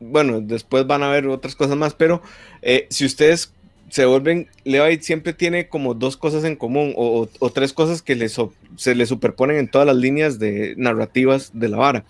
[0.00, 2.22] bueno, después van a ver otras cosas más, pero
[2.62, 3.52] eh, si ustedes
[3.90, 8.28] se vuelven, Levi siempre tiene como dos cosas en común o, tres cosas que
[8.76, 12.04] se le superponen en todas las líneas de narrativas de la vara.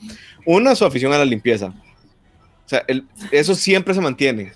[0.44, 1.74] Una, su afición a la limpieza.
[2.66, 2.84] O sea,
[3.32, 4.52] eso siempre se mantiene.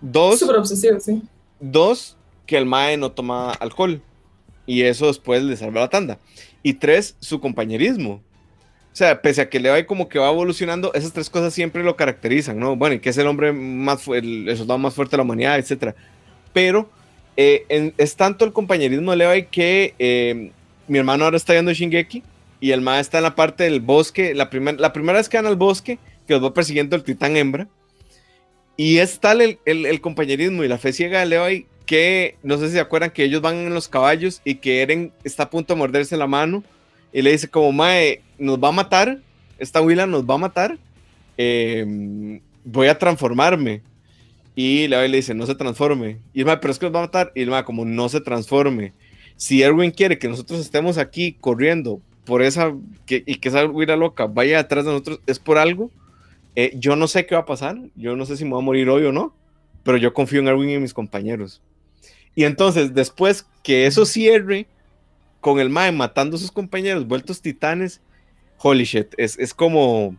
[0.00, 1.22] Dos, obsesivo, sí.
[1.60, 4.00] Dos, que el Mae no toma alcohol.
[4.64, 6.18] Y eso después le salva la tanda.
[6.62, 8.22] Y tres, su compañerismo.
[8.98, 11.94] Sea, pese a que le va como que va evolucionando, esas tres cosas siempre lo
[11.94, 12.74] caracterizan, ¿no?
[12.74, 15.56] Bueno, y que es el hombre más, el, el soldado más fuerte de la humanidad,
[15.56, 15.94] etcétera.
[16.52, 16.90] Pero
[17.36, 20.50] eh, es tanto el compañerismo de Levi que eh,
[20.88, 22.24] mi hermano ahora está yendo Shingeki
[22.58, 25.46] y el ma está en la parte del bosque, la, la primera vez que van
[25.46, 27.68] al bosque, que los va persiguiendo el titán hembra.
[28.76, 32.66] Y es tal el, el, compañerismo y la fe ciega de Levi que no sé
[32.66, 35.74] si se acuerdan que ellos van en los caballos y que Eren está a punto
[35.74, 36.64] de morderse la mano
[37.12, 39.20] y le dice como, Mae, nos va a matar,
[39.58, 40.78] esta huila nos va a matar,
[41.36, 43.82] em, voy a transformarme.
[44.54, 46.18] Y le dice, no se transforme.
[46.32, 47.32] Y el Mae, pero es que nos va a matar.
[47.36, 48.92] Y el Mae, como, no se transforme.
[49.36, 52.74] Si Erwin quiere que nosotros estemos aquí corriendo por esa,
[53.06, 55.92] que, y que esa huila loca vaya atrás de nosotros, es por algo.
[56.56, 58.64] Eh, yo no sé qué va a pasar, yo no sé si me voy a
[58.64, 59.32] morir hoy o no,
[59.84, 61.62] pero yo confío en Erwin y en mis compañeros.
[62.34, 64.66] Y entonces, después que eso cierre,
[65.40, 68.00] con el Mae matando a sus compañeros, vueltos titanes,
[68.58, 70.16] holy shit, es, es como,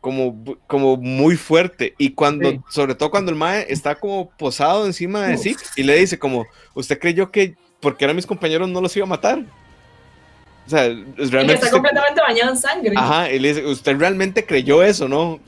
[0.00, 1.94] como, como muy fuerte.
[1.98, 5.96] Y cuando, sobre todo cuando el Mae está como posado encima de sí y le
[5.96, 9.44] dice como, usted creyó que porque eran mis compañeros no los iba a matar.
[10.66, 10.82] O sea,
[11.16, 11.54] realmente...
[11.54, 12.92] está completamente bañado en sangre.
[12.96, 15.40] Ajá, y le dice, usted realmente creyó eso, ¿no?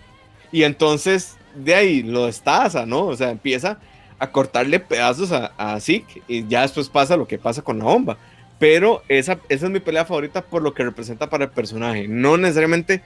[0.50, 3.06] Y entonces de ahí lo destaza, ¿no?
[3.06, 3.78] O sea, empieza
[4.18, 7.84] a cortarle pedazos a, a Zeke y ya después pasa lo que pasa con la
[7.84, 8.18] bomba
[8.60, 12.06] pero esa, esa es mi pelea favorita por lo que representa para el personaje.
[12.06, 13.02] No necesariamente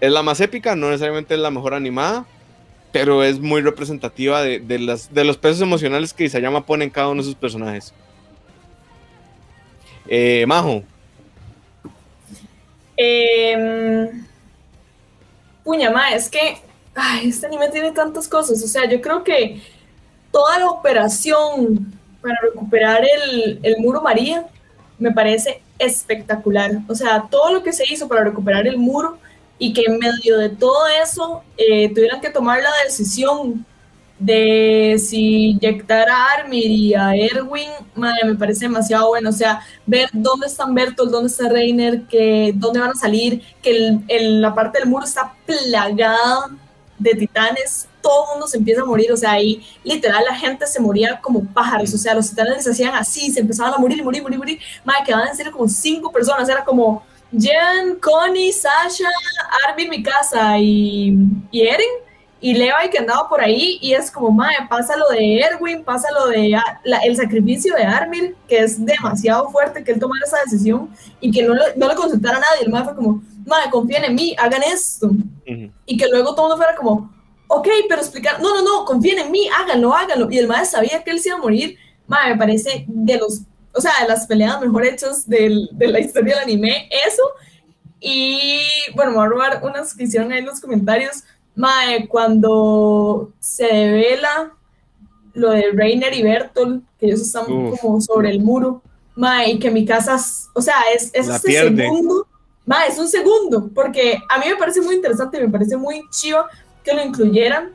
[0.00, 2.24] es la más épica, no necesariamente es la mejor animada,
[2.92, 6.90] pero es muy representativa de, de, las, de los pesos emocionales que Isayama pone en
[6.90, 7.92] cada uno de sus personajes.
[10.06, 10.84] Eh, Majo.
[12.96, 14.08] Eh,
[15.64, 16.58] puña, es que
[16.94, 18.62] ay, este anime tiene tantas cosas.
[18.62, 19.60] O sea, yo creo que
[20.30, 24.46] toda la operación para recuperar el, el muro María
[25.02, 26.78] me parece espectacular.
[26.88, 29.18] O sea, todo lo que se hizo para recuperar el muro
[29.58, 33.66] y que en medio de todo eso eh, tuvieran que tomar la decisión
[34.18, 39.30] de si inyectar a Armir y a Erwin, me parece demasiado bueno.
[39.30, 44.00] O sea, ver dónde están Bertolt, dónde está Reiner, que, dónde van a salir, que
[44.08, 46.50] el, la parte del muro está plagada
[46.98, 50.66] de titanes, todo el mundo se empieza a morir, o sea, ahí literal la gente
[50.66, 54.02] se moría como pájaros, o sea, los titanes les hacían así, se empezaban a morir,
[54.02, 59.08] morir, morir, morir, madre, quedaban en serio como cinco personas, era como Jen, Connie, Sasha,
[59.68, 61.16] Armin, Mikasa y,
[61.50, 61.86] y Eren,
[62.42, 66.08] y Levi que andaba por ahí y es como, madre, pasa lo de Erwin, pasa
[66.10, 66.58] lo de
[67.04, 70.90] el sacrificio de Armin, que es demasiado fuerte que él tomara esa decisión
[71.20, 72.64] y que no, no le consultara a nadie.
[72.64, 75.12] El madre fue como, madre, confíen en mí, hagan esto.
[75.86, 77.12] Y que luego todo fuera como,
[77.56, 80.30] ok, pero explicar, no, no, no, confíen en mí, háganlo, háganlo.
[80.30, 81.76] Y el madre sabía que él se iba a morir.
[82.06, 83.42] Madre, me parece de los,
[83.72, 87.22] o sea, de las peleas mejor hechas de la historia del anime, eso.
[88.00, 88.60] Y
[88.94, 89.62] bueno, me voy a robar
[89.96, 91.24] que hicieron ahí en los comentarios
[91.54, 94.52] Mae, cuando se devela
[95.34, 97.44] lo de Reiner y Bertolt, que ellos están
[97.80, 98.82] como sobre el muro,
[99.14, 100.16] Mae, y que mi casa,
[100.54, 102.26] o sea, es, es ese segundo,
[102.64, 106.38] Mae, es un segundo, porque a mí me parece muy interesante, me parece muy chivo
[106.82, 107.70] que lo incluyeran,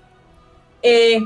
[0.82, 1.20] eh,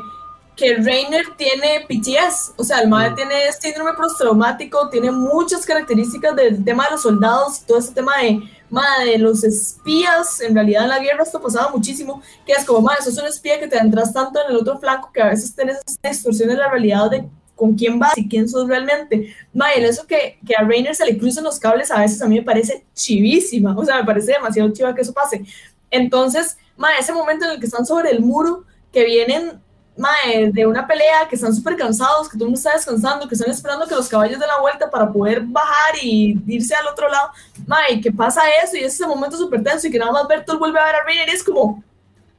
[0.55, 3.15] que Reiner tiene PTS, o sea, el Mae mm.
[3.15, 8.41] tiene síndrome postraumático, tiene muchas características del tema de los soldados, todo ese tema de
[8.69, 13.03] madre, los espías, en realidad en la guerra esto pasaba muchísimo, que es como, madre,
[13.03, 15.77] sos un espía que te entras tanto en el otro flanco que a veces tenés
[15.85, 19.35] esta distorsión de la realidad de con quién vas y quién sos realmente.
[19.53, 22.35] Madre, eso que, que a Rainer se le cruzan los cables a veces a mí
[22.35, 25.43] me parece chivísima, o sea, me parece demasiado chiva que eso pase.
[25.91, 29.61] Entonces, madre, ese momento en el que están sobre el muro, que vienen
[29.97, 33.35] mae, de una pelea, que están súper cansados, que todo el mundo está descansando, que
[33.35, 37.09] están esperando que los caballos den la vuelta para poder bajar y irse al otro
[37.09, 37.29] lado,
[37.67, 40.59] mae, que pasa eso y es ese momento súper tenso y que nada más Bertolt
[40.59, 41.83] vuelve a ver a Rainer y es como,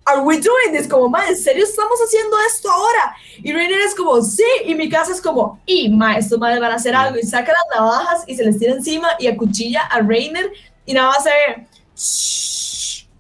[0.05, 0.89] ¿Are we doing this?
[0.89, 3.14] Como, mae, ¿en serio estamos haciendo esto ahora?
[3.41, 6.72] Y Rainer es como, sí, y mi casa es como, y mae, estos madres van
[6.72, 10.01] a hacer algo y saca las navajas y se les tira encima y acuchilla a
[10.01, 10.51] Rainer
[10.85, 11.66] y nada más se ve,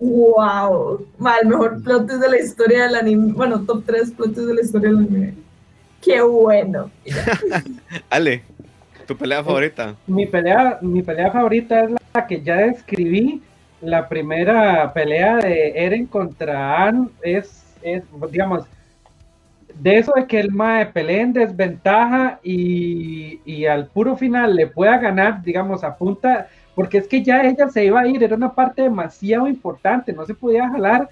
[0.02, 1.06] ¡Wow!
[1.40, 3.32] el mejor plot de la historia del anime.
[3.34, 5.34] Bueno, top 3 plot de la historia del anime.
[6.00, 6.90] ¡Qué bueno!
[8.10, 8.42] Ale,
[9.06, 9.94] ¿tu pelea favorita?
[10.08, 13.42] Mi pelea, mi pelea favorita es la que ya describí.
[13.80, 18.64] La primera pelea de Eren contra Anne es, es digamos,
[19.78, 24.66] de eso de que el Mae pelee en desventaja y, y, al puro final le
[24.66, 28.36] pueda ganar, digamos, a punta porque es que ya ella se iba a ir, era
[28.36, 31.08] una parte demasiado importante, no se podía jalar.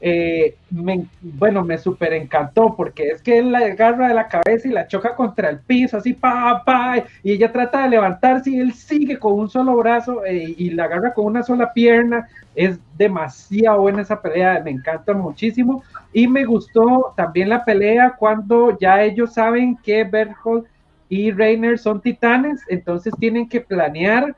[0.00, 4.70] Eh, bueno, me súper encantó porque es que él la agarra de la cabeza y
[4.70, 8.72] la choca contra el piso, así, pa, pa, y ella trata de levantarse y él
[8.74, 12.28] sigue con un solo brazo eh, y la agarra con una sola pierna.
[12.54, 15.82] Es demasiado buena esa pelea, me encanta muchísimo.
[16.12, 20.66] Y me gustó también la pelea cuando ya ellos saben que Berthold
[21.08, 24.34] y Reiner son titanes, entonces tienen que planear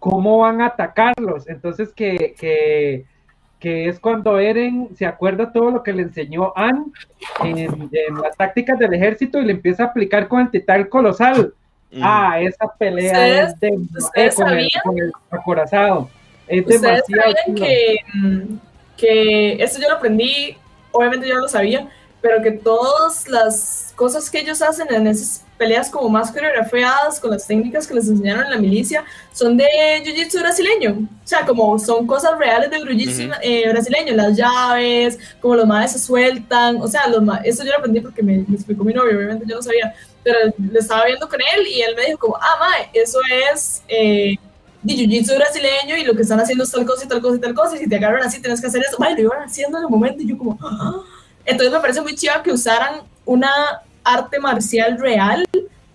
[0.00, 1.48] cómo van a atacarlos.
[1.48, 3.04] Entonces, que, que,
[3.60, 6.86] que, es cuando Eren se acuerda todo lo que le enseñó Anne
[7.44, 7.88] en,
[8.20, 11.54] las tácticas del ejército y le empieza a aplicar con el titán colosal.
[11.92, 12.00] Mm.
[12.02, 13.68] Ah, esa pelea es de,
[14.16, 16.08] eh, con, el, acorazado.
[16.48, 17.34] Es demasiado.
[17.54, 17.98] Que,
[18.96, 20.56] que eso yo lo aprendí,
[20.92, 21.88] obviamente yo lo sabía,
[22.20, 27.32] pero que todas las cosas que ellos hacen en esas peleas como más coreografiadas con
[27.32, 29.66] las técnicas que les enseñaron en la milicia son de
[30.02, 31.06] jiu-jitsu brasileño.
[31.22, 35.92] O sea, como son cosas reales de jiu-jitsu eh, brasileño, las llaves, como los madres
[35.92, 36.80] se sueltan.
[36.80, 39.62] O sea, los eso yo lo aprendí porque me, explicó mi novio, obviamente yo no
[39.62, 39.94] sabía,
[40.24, 40.38] pero
[40.72, 43.18] le estaba viendo con él y él me dijo como, ah, mae, eso
[43.52, 43.82] es...
[43.86, 44.36] Eh,
[44.82, 47.40] de jiu-jitsu brasileño y lo que están haciendo es tal cosa y tal cosa y
[47.40, 49.76] tal cosa, y si te agarran así tienes que hacer eso, mae, lo iban haciendo
[49.76, 51.02] en el momento y yo como, ah".
[51.44, 53.50] entonces me parece muy chido que usaran una
[54.04, 55.46] arte marcial real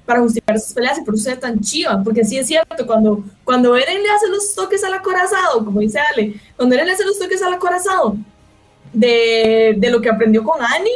[0.05, 3.23] para justificar esas peleas y por eso es tan chiva, porque sí es cierto, cuando,
[3.43, 7.05] cuando Eren le hace los toques al acorazado, como dice Ale, cuando Eren le hace
[7.05, 8.15] los toques al acorazado
[8.93, 10.91] de, de lo que aprendió con Annie,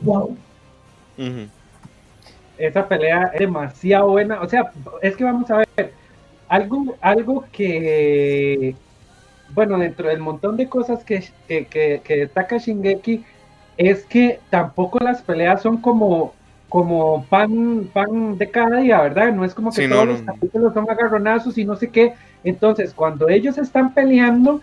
[0.00, 0.36] wow.
[2.58, 5.94] Esa pelea es demasiado buena, o sea, es que vamos a ver,
[6.48, 8.74] algo, algo que,
[9.54, 13.24] bueno, dentro del montón de cosas que, que, que, que destaca Shingeki,
[13.80, 16.34] es que tampoco las peleas son como,
[16.68, 19.32] como pan, pan de cada día, ¿verdad?
[19.32, 22.12] No es como que todos los capítulos son agarronazos y no sé qué.
[22.44, 24.60] Entonces, cuando ellos están peleando,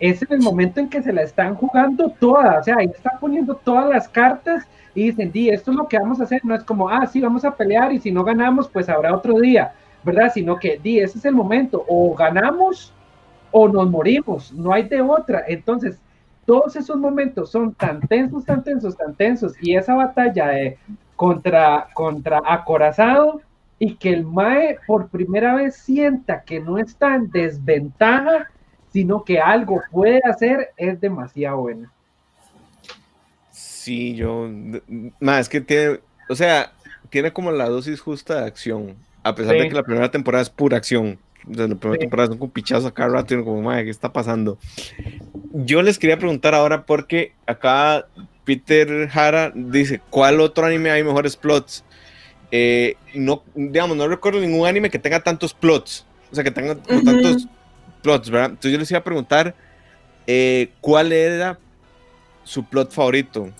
[0.00, 3.20] es en el momento en que se la están jugando toda, o sea, ahí están
[3.20, 6.56] poniendo todas las cartas y dicen, di, esto es lo que vamos a hacer, no
[6.56, 9.72] es como, ah, sí, vamos a pelear y si no ganamos, pues habrá otro día,
[10.02, 10.32] ¿verdad?
[10.34, 12.92] Sino que, di, ese es el momento, o ganamos
[13.52, 15.44] o nos morimos, no hay de otra.
[15.46, 16.00] Entonces,
[16.48, 20.78] todos esos momentos son tan tensos, tan tensos, tan tensos, y esa batalla de
[21.14, 23.42] contra, contra acorazado,
[23.78, 28.50] y que el Mae por primera vez sienta que no está en desventaja,
[28.90, 31.92] sino que algo puede hacer, es demasiado buena.
[33.50, 34.48] Sí, yo.
[35.20, 36.00] Más es que tiene.
[36.30, 36.72] O sea,
[37.10, 38.96] tiene como la dosis justa de acción.
[39.22, 41.18] A pesar de que la primera temporada es pura acción.
[41.50, 44.58] La primera temporada son con pichazos a cada rato y como, madre, ¿qué está pasando?
[45.52, 48.06] Yo les quería preguntar ahora porque acá
[48.44, 51.84] Peter Hara dice, ¿cuál otro anime hay mejores plots?
[52.50, 56.06] Eh, no, digamos, no recuerdo ningún anime que tenga tantos plots.
[56.30, 57.46] O sea, que tenga tantos
[58.02, 58.50] plots, ¿verdad?
[58.50, 59.54] Entonces yo les iba a preguntar,
[60.26, 61.58] eh, ¿cuál era
[62.44, 63.50] su plot favorito?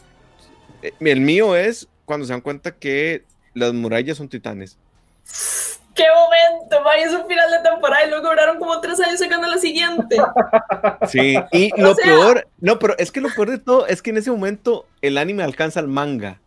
[0.82, 3.24] Eh, el mío es cuando se dan cuenta que
[3.55, 4.78] las murallas son titanes.
[5.99, 6.84] ¡Qué momento!
[6.84, 10.16] Vaya, es un final de temporada y luego duraron como tres años sacando la siguiente.
[11.09, 14.18] Sí, y lo peor, no, pero es que lo peor de todo es que en
[14.18, 16.40] ese momento el anime alcanza al manga.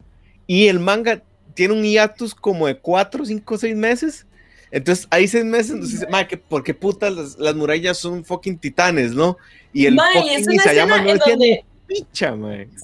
[0.47, 1.21] Y el manga
[1.53, 4.25] tiene un hiatus como de cuatro, cinco, seis meses.
[4.71, 9.37] Entonces, hay seis meses, entonces, madre, ¿por qué putas las, murallas son fucking titanes, no?
[9.73, 12.33] Y el fucking Isayama no tiene picha,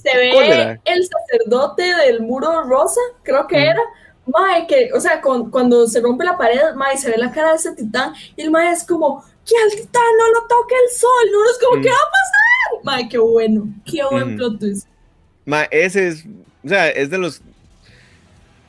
[0.03, 3.69] Se ve el sacerdote del muro rosa, creo que mm.
[3.69, 3.81] era.
[4.27, 7.55] Mae, que, o sea, cuando se rompe la pared, mae, se ve la cara de
[7.55, 11.31] ese titán y el mae es como, que al titán no lo toque el sol,
[11.31, 11.81] no es como, mm.
[11.81, 12.83] ¿qué va a pasar?
[12.83, 14.37] Mae, qué bueno, qué buen mm.
[14.37, 14.87] plot twist.
[15.45, 16.25] Mae, ese es,
[16.63, 17.41] o sea, es de los,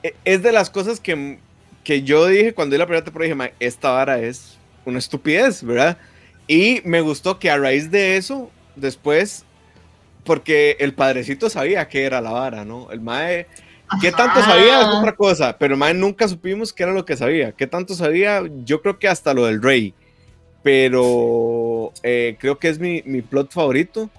[0.03, 1.39] e, es de las cosas que,
[1.83, 5.63] que yo dije cuando vi la primera temporada, dije, mae, esta vara es una estupidez,
[5.63, 5.99] ¿verdad?
[6.47, 9.45] Y me gustó que a raíz de eso, después
[10.29, 12.91] porque el padrecito sabía que era la vara, ¿no?
[12.91, 13.47] El mae,
[14.01, 14.81] ¿qué tanto sabía?
[14.81, 17.53] Es otra cosa, pero mae nunca supimos qué era lo que sabía.
[17.53, 18.43] ¿Qué tanto sabía?
[18.65, 19.95] Yo creo que hasta lo del rey,
[20.63, 24.11] pero eh, creo que es mi, mi, plot favorito.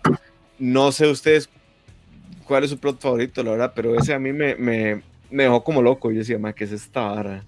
[0.58, 1.50] No sé ustedes
[2.46, 5.64] cuál es su plot favorito, la verdad, pero ese a mí me, me, me dejó
[5.64, 6.12] como loco.
[6.12, 7.44] Yo decía, mae, ¿qué es esta vara?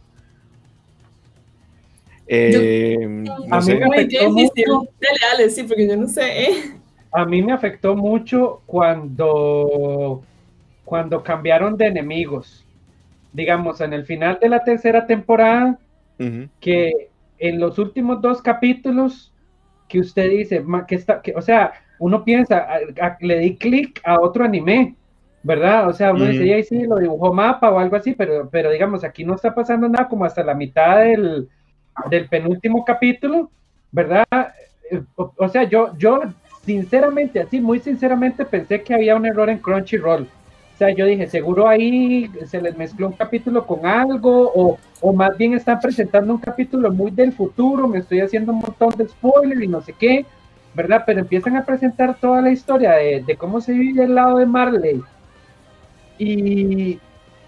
[2.27, 3.73] Eh, no a sé.
[3.73, 4.87] mí me afectó mucho.
[5.31, 6.43] Dale, sí, porque yo no sé.
[6.43, 6.81] ¿eh?
[7.11, 10.23] a mí me afectó mucho cuando,
[10.91, 12.65] cuando cambiaron de enemigos.
[13.31, 15.79] Digamos, en el final de la tercera temporada,
[16.59, 17.07] que
[17.39, 19.33] en los últimos dos capítulos,
[19.87, 22.67] que usted dice, que está, que, o sea, uno piensa,
[23.21, 24.97] le di clic a otro anime,
[25.43, 25.87] ¿verdad?
[25.87, 29.05] O sea, uno dice, ahí sí, lo dibujó mapa o algo así, pero, pero digamos,
[29.05, 31.47] aquí no está pasando nada como hasta la mitad del,
[32.09, 33.49] del penúltimo capítulo,
[33.93, 34.25] ¿verdad?
[34.91, 36.19] Eh, o, sea, yo, yo
[36.65, 40.27] sinceramente, así, muy sinceramente, pensé que había un error en Crunchyroll.
[40.81, 45.37] Sea, yo dije, seguro ahí se les mezcló un capítulo con algo, o, o más
[45.37, 49.61] bien están presentando un capítulo muy del futuro, me estoy haciendo un montón de spoilers
[49.61, 50.25] y no sé qué,
[50.73, 51.03] ¿verdad?
[51.05, 55.03] Pero empiezan a presentar toda la historia de, cómo se vive el lado de Marley.
[56.17, 56.99] Y,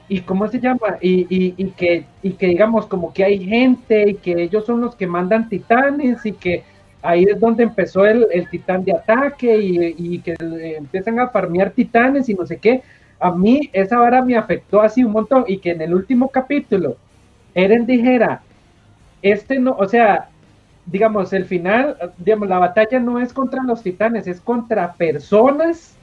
[0.08, 4.12] y cómo se llama, y, y, y, que, y que digamos como que hay gente
[4.12, 6.64] y que ellos son los que mandan titanes y que
[7.02, 10.36] ahí es donde empezó el, titán de ataque y, que
[10.78, 12.84] empiezan a farmear titanes y no sé qué.
[13.24, 16.98] A mí esa vara me afectó así un montón y que en el último capítulo
[17.56, 18.42] Eren dijera,
[19.22, 20.28] este no, o sea,
[20.86, 25.96] digamos, el final, digamos, la batalla no es contra los titanes, es contra personas.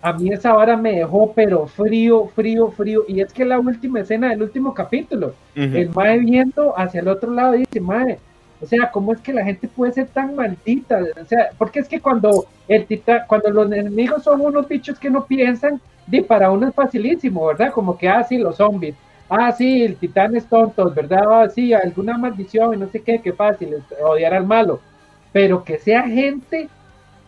[0.00, 3.04] A mí esa vara me dejó, pero frío, frío, frío.
[3.06, 7.32] Y es que la última escena del último capítulo, el Mae viendo hacia el otro
[7.32, 8.18] lado dice, Mae,
[8.62, 11.00] o sea, ¿cómo es que la gente puede ser tan maldita?
[11.20, 15.10] O sea, porque es que cuando el titán, cuando los enemigos son unos bichos que
[15.10, 15.82] no piensan,
[16.28, 17.72] para uno es facilísimo, ¿verdad?
[17.72, 18.94] Como que, ah, sí, los zombies.
[19.28, 21.24] Ah, sí, el titán es tonto, ¿verdad?
[21.28, 24.80] Ah, sí, alguna maldición y no sé qué, qué fácil, odiar al malo.
[25.32, 26.68] Pero que sea gente,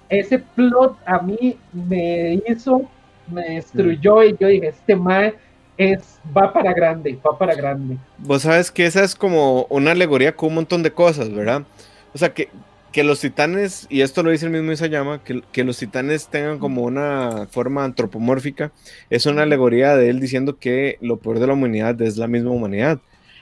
[0.09, 2.83] ese plot a mí me hizo,
[3.27, 5.35] me destruyó y yo dije, este mae
[5.77, 7.99] es, va para grande, va para grande.
[8.19, 11.63] Vos sabes que esa es como una alegoría con un montón de cosas, ¿verdad?
[12.15, 12.49] O sea, que,
[12.93, 16.59] que los titanes, y esto lo dice el mismo Isayama, que, que los titanes tengan
[16.59, 18.73] como una forma antropomórfica,
[19.11, 22.51] es una alegoría de él diciendo que lo peor de la humanidad es la misma
[22.51, 23.01] humanidad.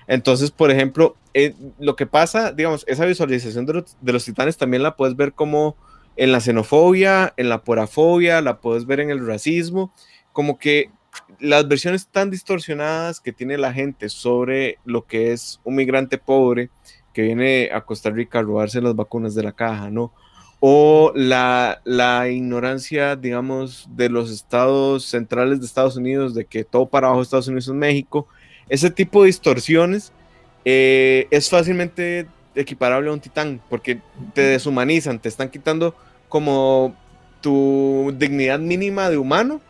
[0.09, 4.57] Entonces, por ejemplo, eh, lo que pasa, digamos, esa visualización de los, de los, titanes
[4.57, 5.77] también la puedes ver como
[6.17, 9.93] en la xenofobia, en la porafobia, la puedes ver en el racismo,
[10.33, 10.91] como que
[11.41, 16.71] las versiones tan distorsionadas que tiene la gente sobre lo que es un migrante pobre
[17.17, 20.13] que viene a Costa Rica a robarse las vacunas de la caja, ¿no?
[20.61, 21.81] O la,
[22.31, 27.25] ignorancia, digamos, de los estados centrales de Estados Unidos, de que todo para abajo de
[27.25, 28.29] Estados Unidos es México.
[28.69, 30.13] Ese tipo de distorsiones
[30.67, 33.99] eh, es fácilmente equiparable a un titán, porque
[34.35, 35.95] te deshumanizan, te están quitando
[36.29, 36.95] como
[37.41, 39.63] tu dignidad mínima de humano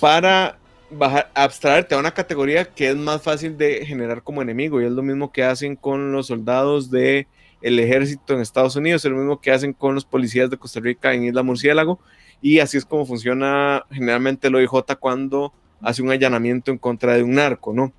[0.00, 0.58] para
[0.90, 4.80] bajar, abstraerte a una categoría que es más fácil de generar como enemigo.
[4.80, 7.26] Y es lo mismo que hacen con los soldados del
[7.62, 10.80] el ejército en Estados Unidos, es lo mismo que hacen con los policías de Costa
[10.80, 11.98] Rica en Isla Murciélago.
[12.40, 17.22] Y así es como funciona generalmente el OIJ cuando hace un allanamiento en contra de
[17.22, 17.92] un narco, ¿no?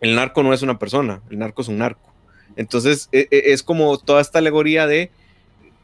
[0.00, 2.12] El narco no es una persona, el narco es un narco.
[2.56, 5.10] Entonces e, e, es como toda esta alegoría de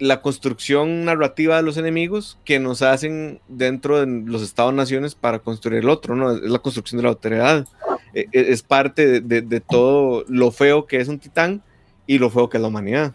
[0.03, 5.79] la construcción narrativa de los enemigos que nos hacen dentro de los estados-naciones para construir
[5.79, 6.33] el otro, ¿no?
[6.33, 7.69] Es la construcción de la autoridad.
[8.13, 11.63] E, es parte de, todo lo feo que es un titán
[12.05, 13.13] y lo feo que es la humanidad.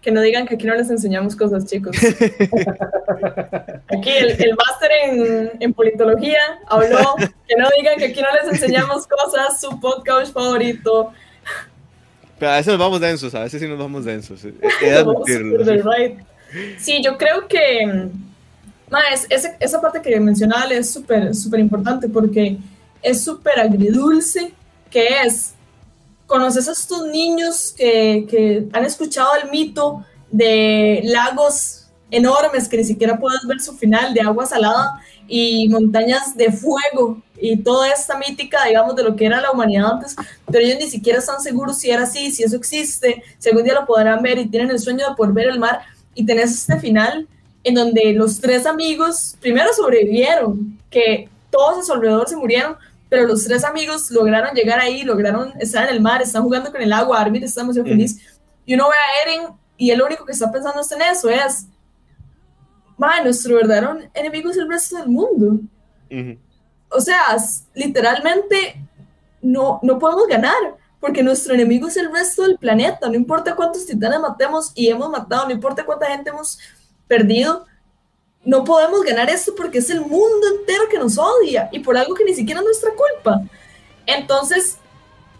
[0.00, 1.96] Que no digan que aquí no les enseñamos cosas, chicos.
[3.88, 6.38] Aquí el, el máster en, en, politología
[6.68, 7.16] habló.
[7.48, 11.12] Que no digan que aquí no les enseñamos cosas, su podcast favorito.
[12.42, 14.40] Pero a veces nos vamos densos, a veces sí nos vamos densos.
[16.76, 18.08] sí, yo creo que
[18.90, 22.58] más, esa, esa parte que mencionaba es súper súper importante porque
[23.00, 24.52] es súper agridulce,
[24.90, 25.54] que es
[26.26, 31.81] conoces a estos niños que, que, han escuchado el mito de lagos
[32.12, 37.20] enormes que ni siquiera puedes ver su final, de agua salada y montañas de fuego
[37.40, 40.14] y toda esta mítica, digamos, de lo que era la humanidad antes,
[40.46, 43.74] pero ellos ni siquiera están seguros si era así, si eso existe, si algún día
[43.74, 45.80] lo podrán ver y tienen el sueño de poder ver el mar
[46.14, 47.26] y tenés este final
[47.64, 52.76] en donde los tres amigos primero sobrevivieron, que todos a su alrededor se murieron,
[53.08, 56.82] pero los tres amigos lograron llegar ahí, lograron estar en el mar, están jugando con
[56.82, 58.18] el agua, Armin está demasiado feliz,
[58.66, 59.48] y uno ve a Eren
[59.78, 61.66] y el único que está pensando en eso es,
[63.02, 65.58] man, nuestro verdadero enemigo es el resto del mundo.
[66.88, 67.36] O sea,
[67.74, 68.76] literalmente
[69.40, 73.86] no, no podemos ganar, porque nuestro enemigo es el resto del planeta, no importa cuántos
[73.86, 76.60] titanes matemos y hemos matado, no importa cuánta gente hemos
[77.08, 77.66] perdido,
[78.44, 82.14] no podemos ganar esto porque es el mundo entero que nos odia y por algo
[82.14, 83.42] que ni siquiera es nuestra culpa.
[84.06, 84.78] Entonces,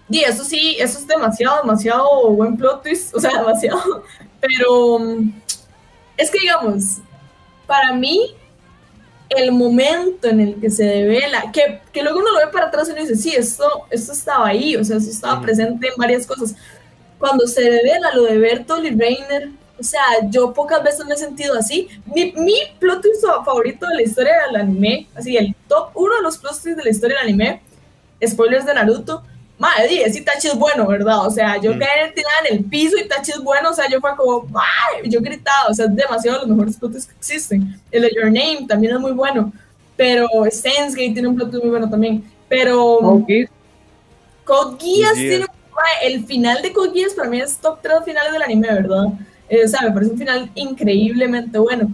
[0.09, 4.03] y eso sí, eso es demasiado, demasiado buen plot twist, o sea, demasiado.
[4.41, 4.99] Pero
[6.17, 6.99] es que, digamos,
[7.73, 8.35] para mí,
[9.31, 12.87] el momento en el que se devela, que, que luego uno lo ve para atrás
[12.87, 16.27] y uno dice, sí, esto, esto estaba ahí, o sea, eso estaba presente en varias
[16.27, 16.55] cosas.
[17.19, 19.49] Cuando se devela lo de Bertolt y Reiner,
[19.81, 21.89] o sea, yo pocas veces me he sentido así.
[22.15, 26.23] Mi, mi plot twist favorito de la historia del anime, así, el top uno de
[26.25, 27.63] los plot twists de la historia del anime,
[28.23, 29.23] spoilers de Naruto,
[29.63, 31.25] madre, ese Tachi es bueno, ¿verdad?
[31.25, 31.79] O sea, yo mm.
[31.79, 35.09] quedé tirada en el piso y Tachi es bueno, o sea, yo fue como, ¡ay!
[35.09, 37.81] Yo gritaba, o sea, es demasiado los mejores plot twists que existen.
[37.93, 39.53] El de Your Name también es muy bueno,
[39.97, 43.25] pero Steins Gate tiene un plot muy bueno también, pero...
[44.45, 45.47] Code Geass tiene...
[46.03, 49.07] El final de Code Geass para mí es top 3 finales del anime, ¿verdad?
[49.49, 51.89] Eh, o sea, me parece un final increíblemente bueno.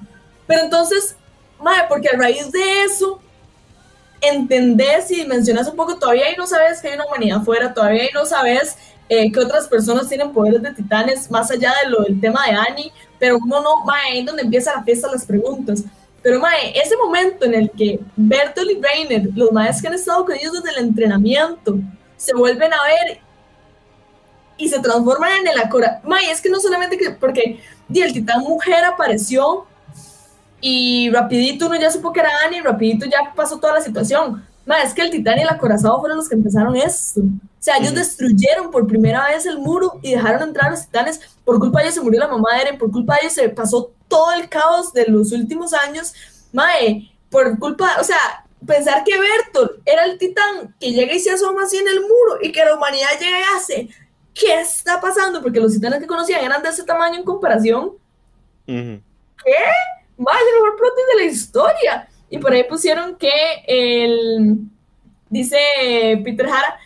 [0.46, 1.16] Pero entonces,
[1.62, 3.20] madre, porque a raíz de eso,
[4.20, 8.02] entendés y dimensionas un poco, todavía ahí no sabes que hay una humanidad afuera, todavía
[8.02, 8.76] ahí no sabes
[9.08, 12.52] eh, que otras personas tienen poderes de titanes, más allá de lo del tema de
[12.52, 15.84] Annie, pero uno no, mae, ahí donde empieza la fiesta las preguntas.
[16.22, 20.24] Pero, mae, ese momento en el que Bertolt y Reiner, los maestros que han estado
[20.24, 21.78] con ellos desde el entrenamiento,
[22.16, 23.20] se vuelven a ver
[24.58, 26.00] y se transforman en el Acora.
[26.04, 29.67] May, es que no solamente que, porque di, el titán mujer apareció
[30.60, 34.44] y rapidito uno ya supo que era Annie, rapidito ya pasó toda la situación.
[34.66, 37.20] May, es que el titán y el acorazado fueron los que empezaron esto.
[37.20, 41.20] O sea, ellos destruyeron por primera vez el muro y dejaron entrar a los titanes.
[41.44, 43.48] Por culpa de ellos se murió la mamá de Eren, por culpa de ellos se
[43.48, 46.12] pasó todo el caos de los últimos años.
[46.52, 48.18] Mae, por culpa, o sea,
[48.66, 52.38] pensar que Bertolt era el titán que llega y se asoma así en el muro
[52.42, 53.88] y que la humanidad llega y hace
[54.38, 55.42] ¿qué está pasando?
[55.42, 57.92] Porque los titanes que conocían eran de ese tamaño en comparación.
[58.66, 59.00] ¿Qué?
[60.18, 62.08] Más el mejor plot de la historia.
[62.30, 63.30] Y por ahí pusieron que
[63.66, 64.58] el,
[65.30, 65.56] dice
[66.24, 66.78] Peter Jara,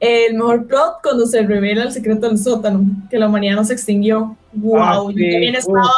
[0.00, 3.74] el mejor plot cuando se revela el secreto del sótano, que la humanidad no se
[3.74, 4.36] extinguió.
[4.52, 4.78] ¡Wow!
[4.78, 5.90] Ah, Yo también estaba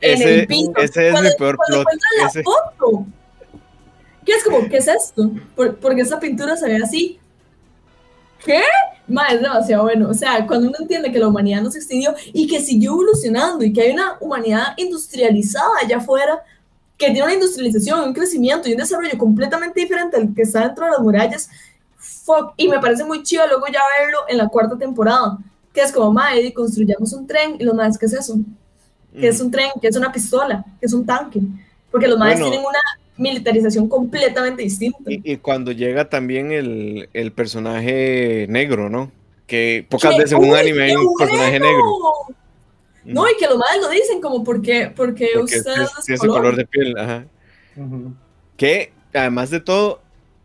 [0.00, 0.72] en el piso.
[0.76, 1.86] Ese es mi peor plot.
[2.26, 2.42] Ese.
[2.42, 3.06] foto,
[4.24, 5.30] ¿Qué es como, qué es esto?
[5.54, 7.18] porque esa pintura se ve así.
[8.44, 8.62] ¿Qué?
[9.08, 10.08] Ma, es demasiado bueno.
[10.08, 13.64] O sea, cuando uno entiende que la humanidad no se extinguió y que siguió evolucionando
[13.64, 16.42] y que hay una humanidad industrializada allá afuera,
[16.96, 20.86] que tiene una industrialización, un crecimiento y un desarrollo completamente diferente al que está dentro
[20.86, 21.50] de las murallas,
[22.56, 25.38] y me parece muy chido luego ya verlo en la cuarta temporada,
[25.72, 28.38] que es como, madre, construyamos un tren, y los madres, ¿qué es eso?
[29.12, 29.70] ¿Qué es un tren?
[29.80, 30.64] ¿Qué es una pistola?
[30.80, 31.40] ¿Qué es un tanque?
[31.90, 32.78] Porque los madres tienen una
[33.16, 34.98] militarización completamente distinta.
[35.06, 39.10] Y, cuando llega también el, el, personaje negro, ¿no?
[39.46, 41.82] Que pocas veces en un anime hay un personaje negro.
[43.04, 45.72] No, y que los madres lo dicen como porque, porque, porque usted
[46.08, 46.36] es, color.
[46.36, 47.26] color de piel, ajá.
[48.56, 50.00] Que además de todo,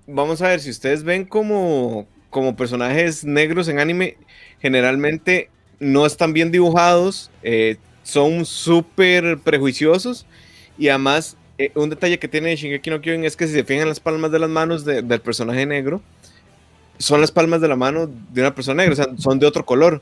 [0.07, 4.17] vamos a ver, si ustedes ven como, como personajes negros en anime,
[4.59, 5.49] generalmente
[5.79, 10.25] no están bien dibujados, eh, son súper prejuiciosos
[10.77, 13.87] y además eh, un detalle que tiene Shingeki no Kyojin es que si se fijan
[13.87, 16.01] las palmas de las manos del personaje negro,
[16.97, 19.65] son las palmas de la mano de una persona negra, o sea, son de otro
[19.65, 20.01] color.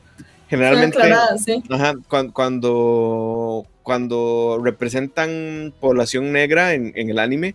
[0.49, 0.97] Generalmente,
[1.45, 1.64] ¿sí?
[1.70, 1.93] ajá,
[2.34, 7.53] cuando, cuando, representan población negra en, en, el anime,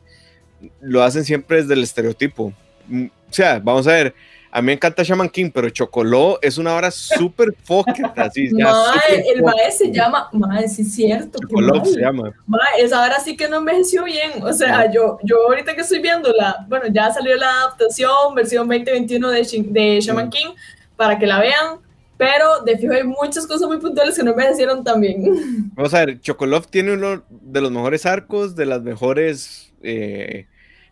[0.81, 2.53] lo hacen siempre desde el estereotipo.
[2.87, 4.15] Mm, o sea, vamos a ver,
[4.57, 8.49] a mí me encanta Shaman King, pero Chocoló es una hora súper pocket, así.
[8.53, 11.41] Mae, el mae se llama, mae, sí es cierto.
[11.41, 12.33] Chocoló se llama.
[12.47, 14.31] Mae, esa hora sí que no envejeció bien.
[14.45, 18.69] O sea, yo, yo ahorita que estoy viendo la, bueno, ya salió la adaptación, versión
[18.69, 20.55] 2021 de, de Shaman King,
[20.95, 21.81] para que la vean.
[22.17, 25.73] Pero de fijo hay muchas cosas muy puntuales que no envejecieron tan bien.
[25.75, 30.47] Vamos a ver, Chocolov tiene uno de los mejores arcos, de las mejores eh,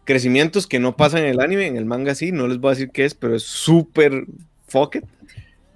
[0.04, 2.74] crecimientos que no pasan en el anime, en el manga sí, no les voy a
[2.74, 4.26] decir qué es, pero es súper
[4.66, 4.96] fuck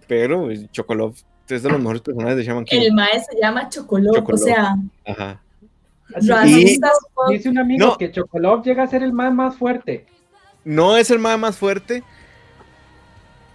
[0.06, 1.14] Pero Chocolov
[1.48, 2.80] es de los mejores personajes de Shaman King.
[2.80, 4.76] El maestro se llama Chocolov, o sea.
[5.06, 5.40] Ajá.
[6.44, 6.78] Y,
[7.30, 10.06] dice un amigo que Chocolov llega a ser el más más fuerte.
[10.64, 12.02] No es el más más fuerte,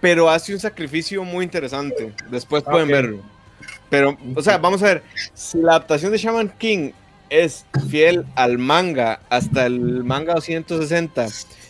[0.00, 2.12] pero hace un sacrificio muy interesante.
[2.30, 3.20] Después pueden verlo.
[3.88, 5.02] Pero, o sea, vamos a ver,
[5.34, 6.92] si la adaptación de Shaman King
[7.32, 11.26] es fiel al manga hasta el manga 260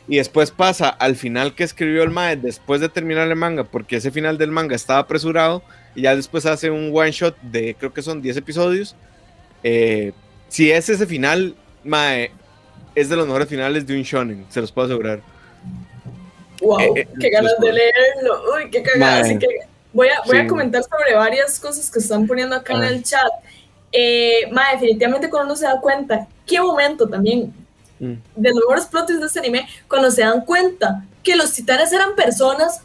[0.09, 3.97] y después pasa al final que escribió el Mae después de terminar el manga, porque
[3.97, 5.63] ese final del manga estaba apresurado
[5.95, 8.97] y ya después hace un one shot de creo que son 10 episodios.
[9.63, 10.13] Eh,
[10.49, 11.55] si es ese final,
[11.85, 12.33] Mae,
[12.97, 15.21] es de los mejores finales de un shonen, se los puedo asegurar.
[16.61, 18.43] Wow, eh, eh, qué ganas de leerlo.
[18.57, 19.21] Uy, qué cagada.
[19.21, 19.47] Así que
[19.93, 23.31] voy a, voy a comentar sobre varias cosas que están poniendo acá en el chat
[23.93, 27.53] eh, definitivamente cuando uno se da cuenta, qué momento también
[28.01, 28.15] mm.
[28.37, 32.15] de los mejores plots de este anime, cuando se dan cuenta que los titanes eran
[32.15, 32.81] personas.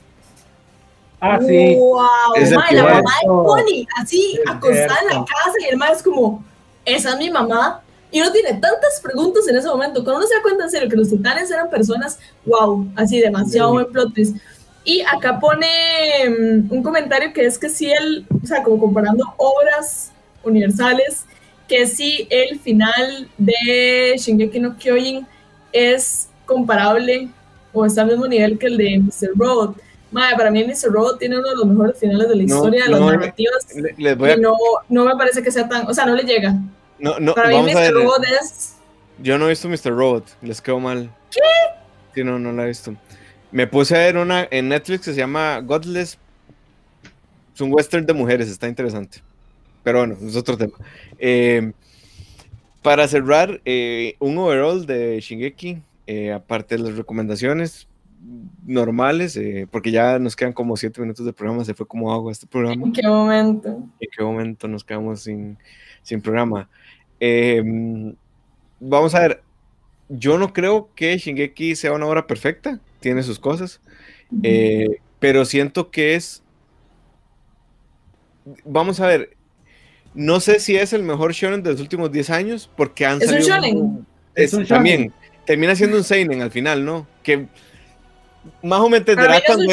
[1.20, 1.76] Ah, sí.
[1.76, 2.62] ¡Wow!
[2.72, 6.44] la mamá de Pony, así acostada en la casa, y el mae es como,
[6.86, 7.82] esa es mi mamá.
[8.12, 10.04] Y uno tiene tantas preguntas en ese momento.
[10.04, 13.72] Cuando uno se da cuenta en serio que los titanes eran personas, wow, así demasiado
[13.74, 14.38] buen plot twist.
[14.86, 15.68] Y acá pone
[16.30, 20.12] mm, un comentario que es que si él, o sea, como comparando obras
[20.48, 21.26] universales,
[21.68, 25.28] que si el final de Shingeki no Kyojin
[25.72, 27.30] es comparable
[27.74, 29.32] o está al mismo nivel que el de Mr.
[29.36, 29.76] Road.
[30.10, 30.92] Madre, para mí Mr.
[30.92, 33.68] Road tiene uno de los mejores finales de la historia de las narrativas
[33.98, 34.56] y no,
[34.88, 36.56] no me parece que sea tan, o sea, no le llega.
[36.98, 37.94] No, no, para mí Mr.
[37.94, 38.78] Road es...
[39.20, 39.96] Yo no he visto Mr.
[39.96, 41.14] Robot, les quedo mal.
[41.32, 41.40] ¿Qué?
[42.16, 42.96] Sí, no, no la he visto.
[43.52, 46.18] Me puse a ver una en Netflix que se llama Godless.
[47.54, 49.22] Es un western de mujeres, está interesante.
[49.88, 50.74] Pero bueno, es otro tema.
[51.18, 51.72] Eh,
[52.82, 55.78] para cerrar, eh, un overall de Shingeki,
[56.08, 57.88] eh, aparte de las recomendaciones
[58.66, 59.40] normales,
[59.72, 62.86] porque ya nos quedan como siete minutos de programa, se fue como agua este programa.
[62.86, 63.70] ¿En qué momento?
[63.98, 65.58] ¿En qué momento nos quedamos sin,
[66.04, 66.68] sin programa?
[68.82, 69.42] vamos a ver,
[70.10, 73.80] yo no creo que Shingeki sea una obra perfecta, tiene sus cosas,
[75.20, 76.44] pero siento que es...
[78.66, 79.37] Vamos a ver,
[80.14, 83.32] no sé si es el mejor shonen de los últimos 10 años, porque han ¿Es
[83.32, 84.06] Un shonen?
[84.36, 85.14] Es, un También,
[85.46, 87.08] termina siendo un seinen al final, ¿no?
[87.24, 87.48] Que
[88.62, 89.66] más o menos entenderá cuando...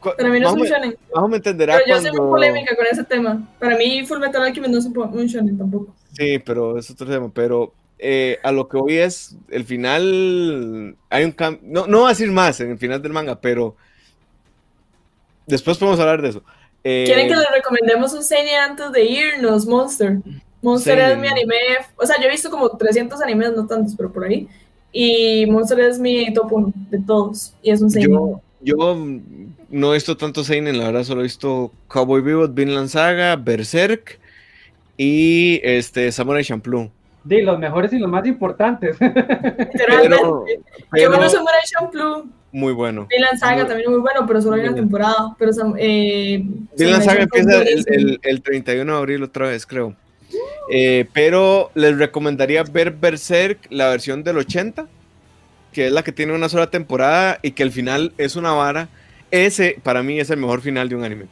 [0.00, 0.96] Para mí no es un shonen.
[1.14, 3.48] Más o menos entenderá pero yo soy muy polémica con ese tema.
[3.58, 5.94] Para mí Full Metal Alchemist no es un shonen tampoco.
[6.12, 7.30] Sí, pero es otro tema.
[7.32, 12.06] Pero eh, a lo que voy es, el final, hay un cambio, no, no voy
[12.06, 13.76] a decir más en el final del manga, pero
[15.46, 16.42] después podemos hablar de eso.
[16.82, 19.66] ¿Quieren que eh, les recomendemos un seinen antes de irnos?
[19.66, 20.18] Monster.
[20.62, 21.56] Monster es mi anime.
[21.96, 24.48] O sea, yo he visto como 300 animes, no tantos, pero por ahí.
[24.92, 27.54] Y Monster es mi top 1 de todos.
[27.62, 28.10] Y es un seinen.
[28.10, 28.96] Yo, yo
[29.70, 34.18] no he visto tanto seinen, la verdad, solo he visto Cowboy Bebop, Vinland Saga, Berserk
[34.96, 36.90] y este Samurai Champloo.
[37.24, 38.96] De los mejores y los más importantes.
[38.98, 40.44] Pero,
[40.92, 42.26] Qué bueno Samurai Champloo.
[42.52, 43.06] Muy bueno.
[43.08, 45.36] Vinland Saga también es muy bueno, pero solo hay una temporada.
[45.38, 46.44] Pero, eh,
[46.76, 49.94] Saga empieza el, el, 31 de abril otra vez, creo.
[50.70, 54.86] Eh, pero les recomendaría ver Berserk, la versión del 80,
[55.72, 58.88] que es la que tiene una sola temporada y que el final es una vara.
[59.30, 61.26] Ese, para mí, es el mejor final de un anime.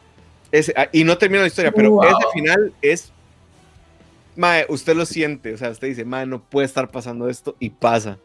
[0.53, 3.13] Ese, ah, y no termina la historia, pero ese final es.
[4.37, 7.71] Mae, usted lo siente, o sea, usted dice, mae, no puede estar pasando esto y
[7.71, 8.19] pasa.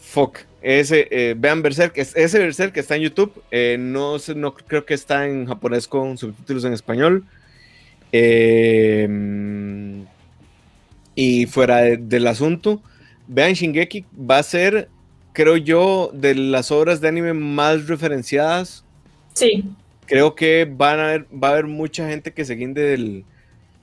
[0.00, 0.38] Fuck.
[0.68, 4.94] Ese, eh, vean Berserk, ese Berserk que está en YouTube, eh, no, no creo que
[4.94, 7.24] está en japonés con subtítulos en español.
[8.10, 9.06] Eh,
[11.14, 12.82] y fuera del asunto,
[13.28, 14.88] vean Shingeki, va a ser,
[15.32, 18.84] creo yo, de las obras de anime más referenciadas.
[19.34, 19.62] Sí.
[20.06, 23.24] Creo que van a haber, va a haber mucha gente que se guinde del,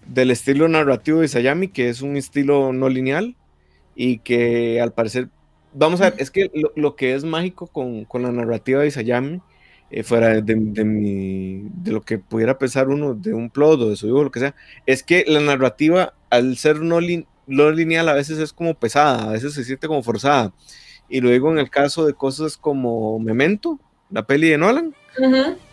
[0.05, 3.37] del estilo narrativo de Sayami, que es un estilo no lineal
[3.95, 5.29] y que al parecer,
[5.73, 9.41] vamos a ver, es que lo, que es mágico con, con, la narrativa de Isayami,
[9.91, 13.89] eh, fuera de, de, mi, de, lo que pudiera pensar uno de un plot o
[13.89, 14.55] de su hijo, lo que sea,
[14.85, 16.99] es que la narrativa, al ser no,
[17.47, 20.53] no lineal, a veces es como pesada, a veces se siente como forzada.
[21.09, 24.95] Y lo digo en el caso de cosas como Memento, la peli de Nolan,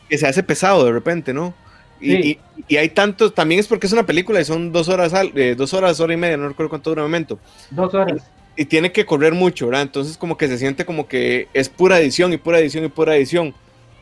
[0.08, 1.54] que se hace pesado de repente, ¿no?
[2.00, 5.54] Y, y, hay tantos, también es porque es una película y son dos horas, eh,
[5.56, 7.38] dos horas, hora y media, no recuerdo cuánto dura Memento.
[7.70, 8.22] Dos horas.
[8.56, 9.82] Y, tiene que correr mucho, ¿verdad?
[9.82, 13.16] Entonces como que se siente como que es pura edición y pura edición y pura
[13.16, 13.54] edición.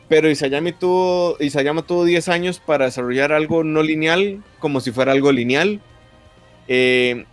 [0.07, 5.11] Pero Isayama tuvo, Isayama tuvo 10 años para desarrollar algo no lineal, como si fuera
[5.11, 5.79] algo lineal.
[6.67, 7.25] Eh,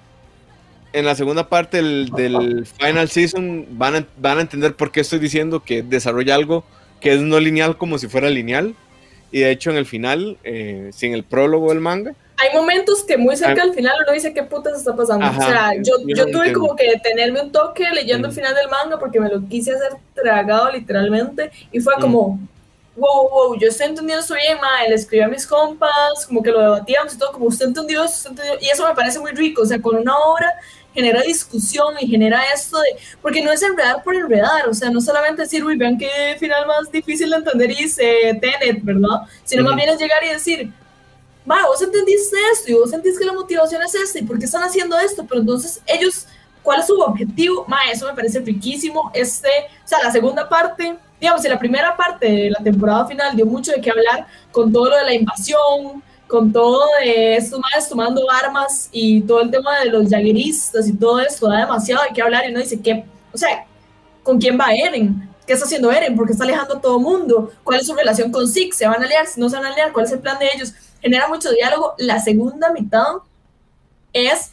[0.92, 5.18] en la segunda parte del, final season van a, van a entender por qué estoy
[5.18, 6.64] diciendo que desarrolla algo
[7.00, 8.74] que es no lineal como si fuera lineal.
[9.32, 13.16] Y de hecho en el final, eh, sin el prólogo del manga, hay momentos que
[13.16, 15.26] muy cerca al final uno dice qué putas está pasando.
[15.26, 18.98] o sea, yo, yo, tuve como que detenerme un toque leyendo el final del manga
[18.98, 22.38] porque me lo quise hacer tragado literalmente y fue como,
[22.96, 26.50] wow, wow, yo estoy entendiendo esto bien, ma, le escribí a mis compas, como que
[26.50, 29.62] lo debatíamos y todo, como usted entendió, usted entendió, y eso me parece muy rico,
[29.62, 30.52] o sea, con una obra
[30.94, 32.88] genera discusión y genera esto de,
[33.20, 36.66] porque no es enredar por enredar, o sea, no solamente decir, uy, vean qué final
[36.66, 39.20] más difícil de entender y se Tenet, ¿verdad?
[39.44, 40.72] Sino más bien es llegar y decir,
[41.46, 44.44] ma, vos entendiste esto y vos sentís que la motivación es esta y por qué
[44.44, 46.26] están haciendo esto, pero entonces ellos,
[46.62, 47.64] ¿cuál es su objetivo?
[47.68, 49.48] Ma, eso me parece riquísimo, este,
[49.84, 53.46] o sea, la segunda parte, digamos, en la primera parte de la temporada final dio
[53.46, 57.88] mucho de qué hablar con todo lo de la invasión, con todo de estos más
[57.88, 62.08] tomando armas y todo el tema de los jagueristas y todo esto, da demasiado de
[62.12, 63.04] qué hablar y uno dice, ¿qué?
[63.32, 63.64] O sea,
[64.24, 65.30] ¿con quién va Eren?
[65.46, 66.16] ¿Qué está haciendo Eren?
[66.16, 67.52] ¿Por qué está alejando a todo mundo?
[67.62, 68.76] ¿Cuál es su relación con Six?
[68.76, 69.24] ¿Se van a aliar?
[69.36, 69.92] ¿No se van a aliar?
[69.92, 70.74] ¿Cuál es el plan de ellos?
[71.00, 71.94] Genera mucho diálogo.
[71.98, 73.06] La segunda mitad
[74.12, 74.50] es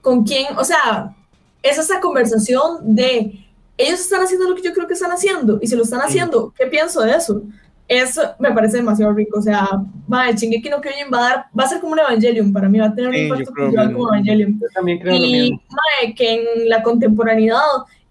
[0.00, 1.14] con quién, o sea,
[1.62, 3.44] es esa conversación de
[3.78, 6.54] ellos están haciendo lo que yo creo que están haciendo y si lo están haciendo,
[6.56, 7.42] ¿qué pienso de eso?
[7.88, 9.38] eso me parece demasiado rico.
[9.38, 9.68] O sea,
[10.12, 12.68] va, el Shingeki no Kyojin va a dar, va a ser como un Evangelion para
[12.68, 14.58] mí, va a tener un impacto cultural como Evangelion.
[14.60, 17.60] Yo también creo y mae, que en la contemporaneidad,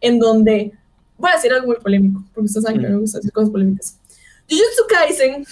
[0.02, 0.72] en donde,
[1.18, 4.00] voy a decir algo muy polémico, porque ustedes saben que me gusta decir cosas polémicas.
[4.50, 5.46] Jujutsu Kaisen,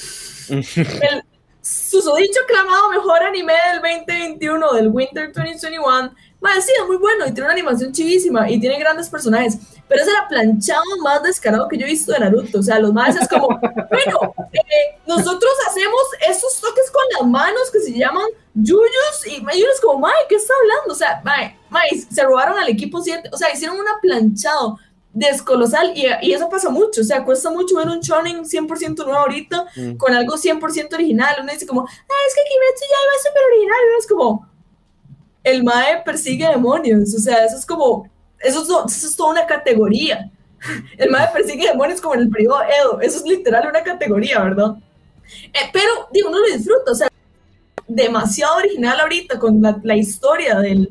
[1.11, 1.23] el
[1.63, 7.31] susodicho clamado mejor anime del 2021, del Winter 2021, mae, sí, es muy bueno y
[7.31, 9.57] tiene una animación chivísima y tiene grandes personajes
[9.87, 12.59] pero es el aplanchado más descarado que yo he visto de Naruto.
[12.59, 17.69] O sea, los más es como, bueno, eh, nosotros hacemos esos toques con las manos
[17.71, 20.93] que se llaman yuyos y uno es como, Mae, ¿qué está hablando?
[20.93, 24.79] O sea, Mae, se robaron al equipo 7, o sea, hicieron un aplanchado
[25.13, 29.13] descolosal y, y, eso pasa mucho, o sea, cuesta mucho ver un shonen 100% nuevo
[29.13, 29.97] ahorita mm.
[29.97, 33.77] con algo 100% original, uno dice como, ah, es que Kimetsu ya iba súper original,
[33.79, 34.49] y uno es como,
[35.43, 38.09] el Mae persigue demonios, o sea, eso es como,
[38.43, 40.29] eso es, toda una categoría.
[40.97, 43.01] El mae persigue demonios como en el periodo Edo.
[43.01, 44.75] Eso es literal una categoría, ¿verdad?
[45.53, 46.91] Eh, pero, digo, no lo disfruto.
[46.91, 47.07] O sea,
[47.87, 50.87] demasiado original ahorita con la, historia del,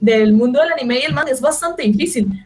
[0.00, 1.30] del, mundo del anime y el manga.
[1.30, 2.43] Es bastante difícil.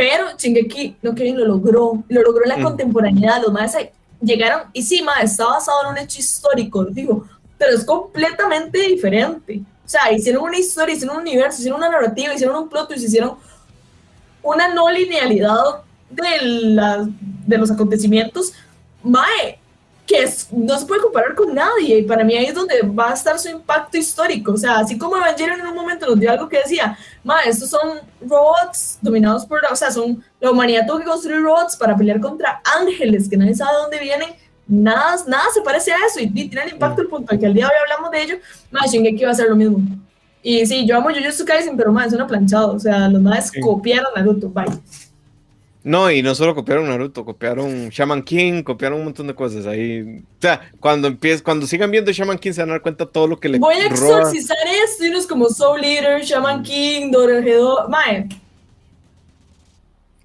[0.00, 2.02] Pero Shingeki no que lo logró.
[2.08, 2.62] Lo logró en la mm.
[2.62, 3.42] contemporaneidad.
[3.42, 3.76] Los maes
[4.22, 4.62] llegaron.
[4.72, 7.26] Y sí, mae, está basado en un hecho histórico, digo.
[7.58, 9.60] Pero es completamente diferente.
[9.84, 12.98] O sea, hicieron una historia, hicieron un universo, hicieron una narrativa, hicieron un plot y
[12.98, 13.34] se hicieron
[14.42, 17.06] una no linealidad de, la,
[17.46, 18.54] de los acontecimientos,
[19.02, 19.59] mae,
[20.10, 21.98] que no se puede comparar con nadie.
[21.98, 24.52] Y para mí ahí es donde va a estar su impacto histórico.
[24.52, 27.70] O sea, así como Evangelion en un momento nos dio algo que decía, mae, estos
[27.70, 32.20] son robots dominados por, o sea, son, la humanidad tuvo que construir robots para pelear
[32.20, 34.28] contra ángeles que nadie sabe de dónde vienen.
[34.66, 37.54] Nada, nada se parece a eso y, tiene el impacto al punto de que al
[37.54, 38.36] día de hoy hablamos de ello,
[38.72, 39.78] mae, Shingeki va a ser lo mismo.
[40.42, 42.74] Y sí, yo amo Jujutsu Kaisen, pero más es una planchado.
[42.74, 44.66] O sea, los más copiaron Naruto, bye.
[45.82, 50.22] No, y no solo copiaron Naruto, copiaron Shaman King, copiaron un montón de cosas ahí.
[50.38, 53.26] O sea, cuando empiece, cuando sigan viendo Shaman King se van a dar cuenta todo
[53.26, 58.28] lo que le Voy a exorcizar esto y como Soul Leader, Shaman King, Dorohedoro, mae.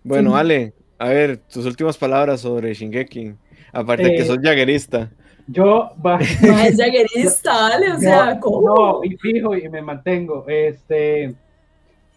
[0.03, 3.33] Bueno, Ale, a ver, tus últimas palabras sobre Shingeki.
[3.71, 5.09] Aparte de que eh, sos jaguerista.
[5.47, 8.61] Yo va, es jaguerista, dale, o sea, ¿cómo?
[8.61, 10.45] No, y fijo y me mantengo.
[10.47, 11.33] Este,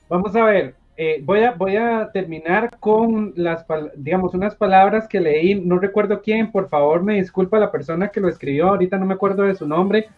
[0.08, 5.20] vamos a ver, eh, voy, a, voy a terminar con las, digamos, unas palabras que
[5.20, 9.06] leí, no recuerdo quién, por favor me disculpa la persona que lo escribió, ahorita no
[9.06, 10.08] me acuerdo de su nombre,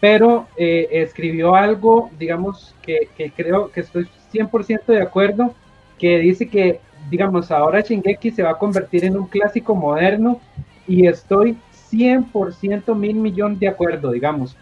[0.00, 5.54] pero eh, escribió algo, digamos, que, que creo que estoy 100% de acuerdo,
[6.00, 10.40] que dice que, digamos, ahora Shingeki se va a convertir en un clásico moderno
[10.88, 11.56] y estoy
[11.92, 14.56] 100% mil millón de acuerdo, digamos.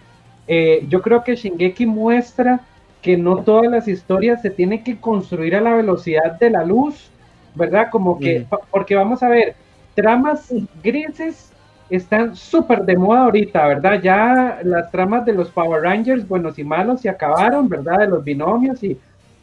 [0.46, 2.60] Eh, yo creo que Shingeki muestra
[3.02, 7.10] que no todas las historias se tienen que construir a la velocidad de la luz,
[7.54, 7.88] ¿verdad?
[7.90, 9.56] Como que, porque vamos a ver,
[9.94, 11.52] tramas grises
[11.90, 14.00] están súper de moda ahorita, ¿verdad?
[14.00, 17.98] Ya las tramas de los Power Rangers, buenos y malos, se acabaron, ¿verdad?
[17.98, 18.96] De los binomios y,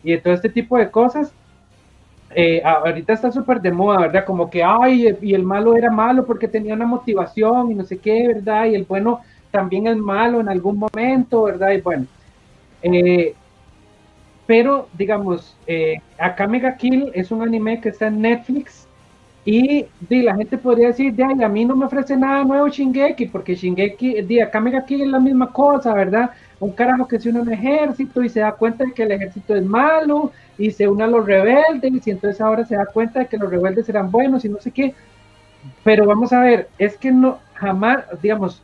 [0.04, 1.32] y de todo este tipo de cosas.
[2.34, 4.26] Eh, ahorita está súper de moda, ¿verdad?
[4.26, 7.98] Como que, ay, y el malo era malo porque tenía una motivación y no sé
[7.98, 8.66] qué, ¿verdad?
[8.66, 11.72] Y el bueno también es malo en algún momento, ¿verdad?
[11.72, 12.06] Y bueno,
[12.82, 13.36] eh,
[14.50, 16.02] pero digamos, eh,
[16.50, 18.88] Mega Kill es un anime que está en Netflix
[19.46, 23.54] y la gente podría decir, de a mí no me ofrece nada nuevo Shingeki, porque
[23.54, 26.32] Shingeki, de Mega Kill es la misma cosa, ¿verdad?
[26.60, 29.12] Un carajo que se une a un ejército y se da cuenta de que el
[29.12, 33.20] ejército es malo y se une a los rebeldes y entonces ahora se da cuenta
[33.20, 34.96] de que los rebeldes eran buenos y no sé qué.
[35.84, 38.64] Pero vamos a ver, es que no, jamás, digamos,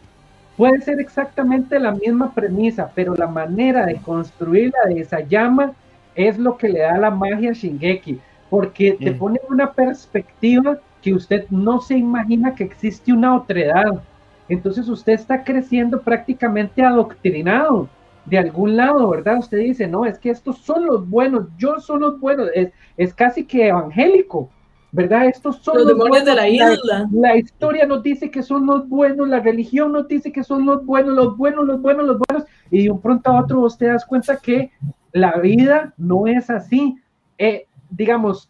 [0.58, 5.74] Puede ser exactamente la misma premisa, pero la manera de construirla de esa llama
[6.16, 9.18] es lo que le da la magia a Shingeki, porque te mm.
[9.18, 14.02] pone una perspectiva que usted no se imagina que existe una otredad.
[14.48, 17.90] Entonces usted está creciendo prácticamente adoctrinado
[18.26, 19.40] de algún lado, ¿verdad?
[19.40, 23.14] Usted dice, no, es que estos son los buenos, yo son los buenos, es, es
[23.14, 24.50] casi que evangélico,
[24.96, 25.26] ¿verdad?
[25.26, 27.10] Estos son los, demonios de la isla.
[27.12, 30.86] La, historia nos dice que son los buenos, la religión nos dice que son los
[30.86, 34.06] buenos, los buenos, los buenos, los buenos, y de un pronto a otro usted das
[34.06, 34.72] cuenta que
[35.12, 36.98] la vida no es así.
[37.38, 38.50] Eh, digamos,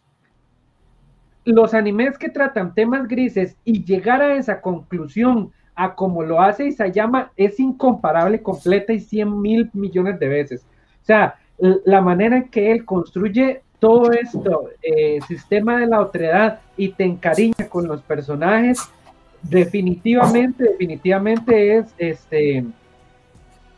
[1.44, 6.68] los animes que tratan temas grises y llegar a esa conclusión a como lo hace
[6.68, 10.64] Isayama es incomparable completa y 100 mil millones de veces.
[11.02, 16.60] O sea, la manera en que él construye todo esto, eh, sistema de la otredad
[16.76, 18.80] y te encariña con los personajes,
[19.42, 22.64] definitivamente, definitivamente es este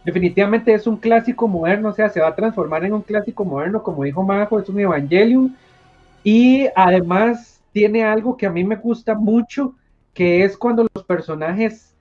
[0.05, 3.82] definitivamente es un clásico moderno, o sea, se va a transformar en un clásico moderno,
[3.82, 5.55] como dijo Majo, es un Evangelium,
[6.24, 9.74] y además tiene algo que a mí me gusta mucho,
[10.14, 11.94] que es cuando los personajes,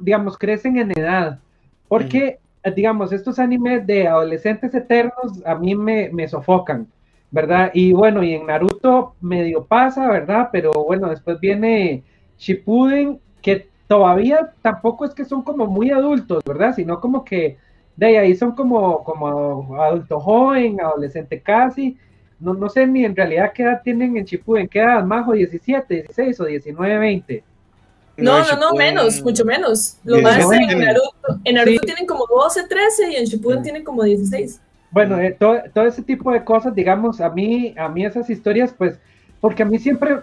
[0.00, 1.38] digamos, crecen en edad,
[1.88, 2.38] porque
[2.70, 6.86] digamos, estos animes de adolescentes eternos a mí me, me, sofocan,
[7.30, 7.70] ¿verdad?
[7.74, 10.50] Y bueno, y en Naruto medio pasa, ¿verdad?
[10.52, 12.04] Pero bueno, después viene
[12.38, 16.74] Shippuden, que todavía tampoco es que son como muy adultos, ¿verdad?
[16.74, 17.58] Sino como que
[17.96, 21.98] de ahí son como, como adulto joven, adolescente casi.
[22.40, 25.32] No, no sé ni en realidad qué edad tienen en Shippuden, qué edad, más o
[25.32, 27.44] 17, 16 o 19, 20.
[28.16, 29.96] No, no, no, menos, mucho menos.
[30.04, 34.02] Lo más en Naruto, en Naruto tienen como 12, 13 y en Shippuden tienen como
[34.02, 34.60] 16.
[34.90, 38.74] Bueno, eh, todo, todo, ese tipo de cosas, digamos, a mí, a mí esas historias,
[38.76, 38.98] pues,
[39.40, 40.18] porque a mí siempre,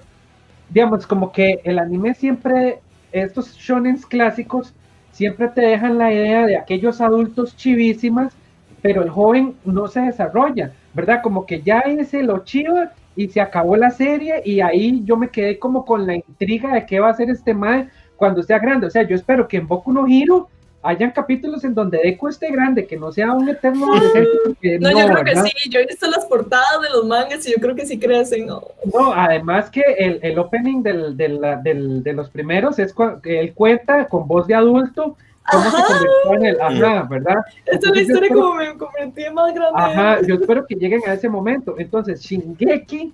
[0.69, 2.79] digamos, como que el anime siempre,
[3.11, 4.73] estos shonens clásicos,
[5.11, 8.33] siempre te dejan la idea de aquellos adultos chivísimas,
[8.81, 11.21] pero el joven no se desarrolla, ¿verdad?
[11.23, 15.27] Como que ya es el chiva y se acabó la serie y ahí yo me
[15.27, 18.87] quedé como con la intriga de qué va a hacer este mae cuando sea grande.
[18.87, 20.47] O sea, yo espero que en Boku no Hiro
[20.81, 25.23] hayan capítulos en donde Deku esté grande, que no sea un eterno No, yo creo
[25.25, 27.99] que sí, yo he visto las portadas de los mangas y yo creo que sí
[27.99, 28.45] crecen.
[28.45, 33.41] No, no además que el, el opening del, del, del, de los primeros es que
[33.41, 35.17] él cuenta con voz de adulto
[35.51, 37.37] cómo se convirtió en el ajá, ¿verdad?
[37.65, 39.81] Esta es la historia como me convertí más grande.
[39.81, 41.75] Ajá, yo espero que lleguen a ese momento.
[41.77, 43.13] Entonces, Shingeki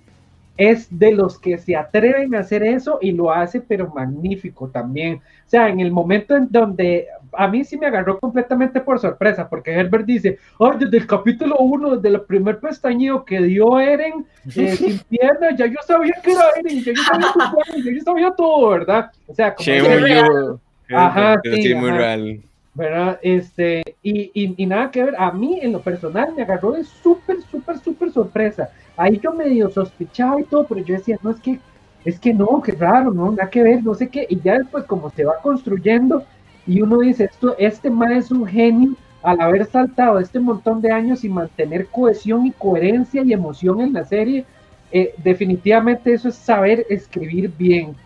[0.56, 5.16] es de los que se atreven a hacer eso y lo hace, pero magnífico también.
[5.16, 9.48] O sea, en el momento en donde a mí sí me agarró completamente por sorpresa,
[9.48, 14.24] porque Herbert dice, oh, desde el capítulo 1, desde el primer pestañeo que dio Eren
[14.54, 18.30] eh, sin pierna, ya yo sabía que era Eren, ya yo sabía, ya yo sabía
[18.30, 19.10] todo, ¿verdad?
[19.26, 20.60] O sea, como...
[20.90, 22.40] Ajá, sí, muy real.
[22.76, 23.18] ¿verdad?
[23.22, 27.40] Este, y, y, nada que ver, a mí en lo personal me agarró de súper,
[27.50, 28.68] súper, súper sorpresa.
[28.96, 31.58] Ahí yo medio sospechaba y todo, pero yo decía, no, es que,
[32.04, 34.26] es que no, qué raro, no, nada que ver, no sé qué.
[34.28, 36.24] Y ya después, como se va construyendo,
[36.66, 40.92] y uno dice, esto, este man es un genio al haber saltado este montón de
[40.92, 44.44] años y mantener cohesión y coherencia y emoción en la serie,
[44.92, 47.96] eh, definitivamente eso es saber escribir bien.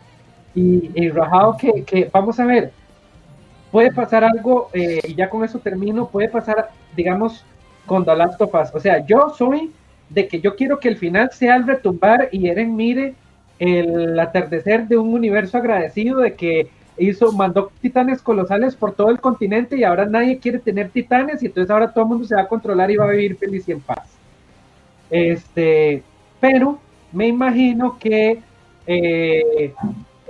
[0.54, 2.72] Y, y rajado que, vamos a ver,
[3.70, 7.44] puede pasar algo, eh, y ya con eso termino, puede pasar, digamos,
[7.86, 8.40] con The Last.
[8.40, 9.70] O sea, yo soy
[10.08, 13.14] de que yo quiero que el final sea el retumbar y Eren mire
[13.58, 19.20] el atardecer de un universo agradecido de que hizo, mandó titanes colosales por todo el
[19.20, 22.42] continente y ahora nadie quiere tener titanes y entonces ahora todo el mundo se va
[22.42, 24.08] a controlar y va a vivir feliz y en paz.
[25.10, 26.02] Este,
[26.40, 26.78] pero
[27.12, 28.40] me imagino que
[28.86, 29.74] eh,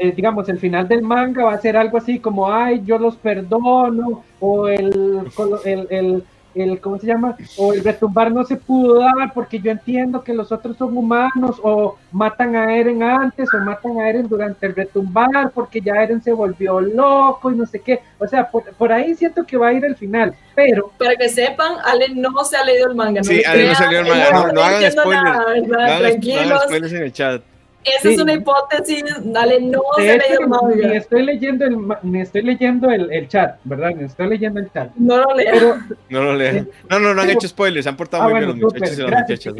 [0.02, 3.16] eh, digamos, el final del manga va a ser algo así como, ay, yo los
[3.16, 5.30] perdono, o el,
[5.66, 6.24] el,
[6.54, 7.36] el, ¿cómo se llama?
[7.58, 11.60] O el retumbar no se pudo dar porque yo entiendo que los otros son humanos,
[11.62, 16.22] o matan a Eren antes, o matan a Eren durante el retumbar porque ya Eren
[16.22, 18.00] se volvió loco y no sé qué.
[18.18, 20.90] O sea, por, ahí siento que va a ir el final, pero...
[20.98, 23.22] Para que sepan, Ale no se ha leído el manga.
[23.22, 25.68] Sí, Ale no se ha leído el manga, no, hagan spoilers.
[25.68, 27.42] no hagan spoilers en el chat.
[27.84, 32.90] Esa es una hipótesis, dale, no se hecho, ni estoy leyendo el ni estoy leyendo
[32.90, 33.90] el, el, chat, ¿verdad?
[33.96, 34.94] Ni estoy leyendo el chat.
[34.96, 35.78] No lo leo.
[36.10, 36.66] no lo leo.
[36.90, 39.20] No, no, no han hecho spoilers, han portado ah, muy bien los muchachos y las
[39.22, 39.54] muchachas.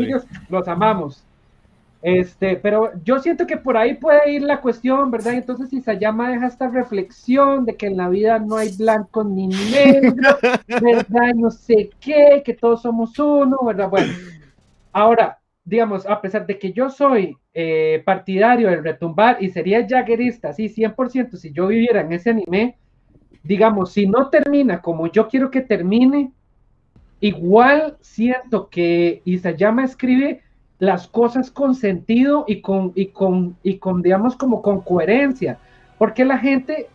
[0.49, 1.25] Los amamos.
[2.03, 5.35] Este, pero yo siento que por ahí puede ir la cuestión, ¿verdad?
[5.35, 10.39] Entonces Isayama deja esta reflexión de que en la vida no hay blanco ni negro,
[10.67, 11.35] ¿verdad?
[11.35, 13.91] No sé qué, que todos somos uno, ¿verdad?
[13.91, 14.13] Bueno,
[14.93, 20.53] ahora, digamos, a pesar de que yo soy eh, partidario del retumbar y sería jaggerista,
[20.53, 22.77] sí, 100%, si yo viviera en ese anime,
[23.43, 26.33] digamos, si no termina como yo quiero que termine,
[27.21, 30.43] igual siento que Isayama escribe
[30.79, 35.59] las cosas con sentido y con, y con, y con, digamos, como con coherencia,
[35.99, 36.89] porque la gente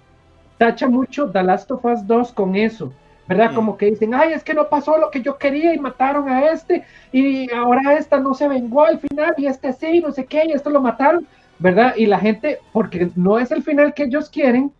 [0.57, 2.91] tacha mucho The Last of Us 2 con eso
[3.28, 3.51] ¿verdad?
[3.51, 3.55] Mm.
[3.55, 6.51] Como que dicen, ay, es que no pasó lo que yo quería y mataron a
[6.51, 10.45] este y ahora esta no se vengó al final y este sí, no sé qué,
[10.45, 11.28] y esto lo mataron,
[11.59, 11.95] ¿verdad?
[11.95, 14.71] Y la gente, porque no es el final que ellos quieren,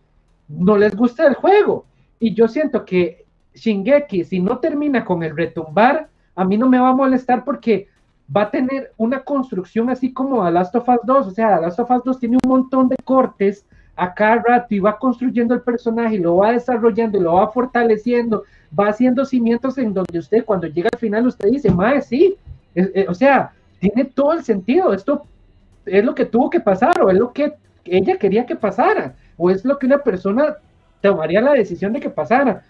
[0.48, 1.84] no les gusta el juego.
[2.18, 3.24] Y yo siento que
[3.54, 7.88] Shingeki, si no termina con el retumbar, a mí no me va a molestar porque
[8.34, 11.78] va a tener una construcción así como a Last of Us 2, o sea, Last
[11.78, 13.64] of Us 2 tiene un montón de cortes
[13.96, 18.44] a cada rato y va construyendo el personaje, lo va desarrollando, y lo va fortaleciendo,
[18.78, 22.36] va haciendo cimientos en donde usted cuando llega al final usted dice, mae, sí,
[23.08, 25.22] o sea, tiene todo el sentido, esto
[25.86, 29.50] es lo que tuvo que pasar o es lo que ella quería que pasara o
[29.50, 30.56] es lo que una persona
[31.00, 32.64] tomaría la decisión de que pasara.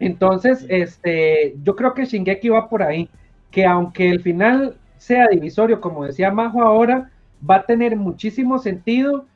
[0.00, 3.08] Entonces, este, yo creo que Shingeki va por ahí,
[3.50, 7.10] que aunque el final sea divisorio, como decía Majo ahora,
[7.48, 9.26] va a tener muchísimo sentido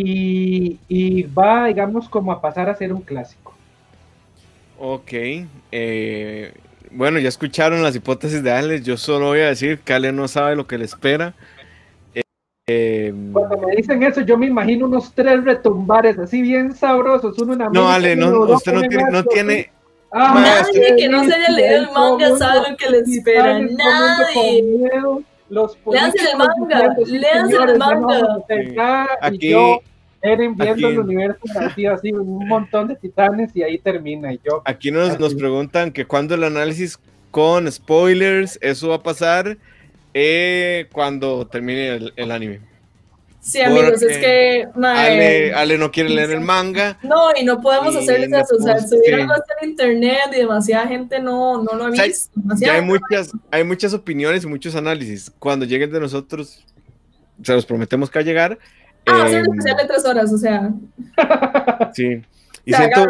[0.00, 3.54] y, va, digamos, como a pasar a ser un clásico.
[4.78, 5.12] Ok.
[5.72, 6.52] Eh,
[6.90, 8.84] bueno, ya escucharon las hipótesis de Alex.
[8.84, 11.34] Yo solo voy a decir que Ale no sabe lo que le espera.
[12.70, 17.38] Eh, Cuando me dicen eso, yo me imagino unos tres retumbares así bien sabrosos.
[17.38, 19.10] Uno una no, Ale, no, usted no tiene.
[19.10, 19.70] No tiene
[20.12, 23.58] ah, nadie que no se haya leído el manga sabe lo que le espera.
[23.58, 24.62] Nadie.
[25.50, 29.08] Lean el manga, lean el manga.
[29.22, 29.80] Aquí, yo,
[30.20, 31.40] Eren viendo el universo
[31.92, 34.32] así, un montón de titanes y ahí termina.
[34.32, 36.98] Y yo, aquí nos, nos preguntan que cuando el análisis
[37.30, 39.56] con spoilers, eso va a pasar
[40.14, 42.60] eh, cuando termine el anime.
[43.48, 44.68] Sí, amigos, es que.
[44.82, 46.98] Ale, no quiere leer el manga.
[47.02, 48.56] No, y no podemos hacer eso.
[48.58, 49.22] O sea, si hubiera
[49.62, 52.30] en internet y demasiada gente no, no lo ha visto.
[52.58, 55.32] ya hay muchas, hay muchas opiniones y muchos análisis.
[55.38, 56.62] Cuando lleguen de nosotros,
[57.42, 58.58] se los prometemos que va a llegar.
[59.08, 60.70] Ah, va a ser especial de tres horas, o sea.
[61.94, 62.22] Sí.
[62.64, 63.06] Y siento,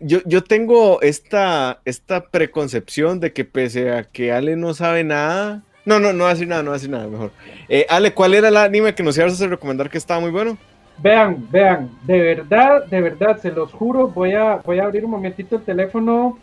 [0.00, 5.62] yo, yo tengo esta, esta preconcepción de que pese a que Ale no sabe nada,
[5.84, 7.32] no, no, no va a decir nada, no va a decir nada, mejor.
[7.68, 10.58] Eh, Ale, ¿cuál era el anime que nos ibas a recomendar que estaba muy bueno?
[10.98, 15.12] Vean, vean, de verdad, de verdad, se los juro, voy a, voy a abrir un
[15.12, 16.38] momentito el teléfono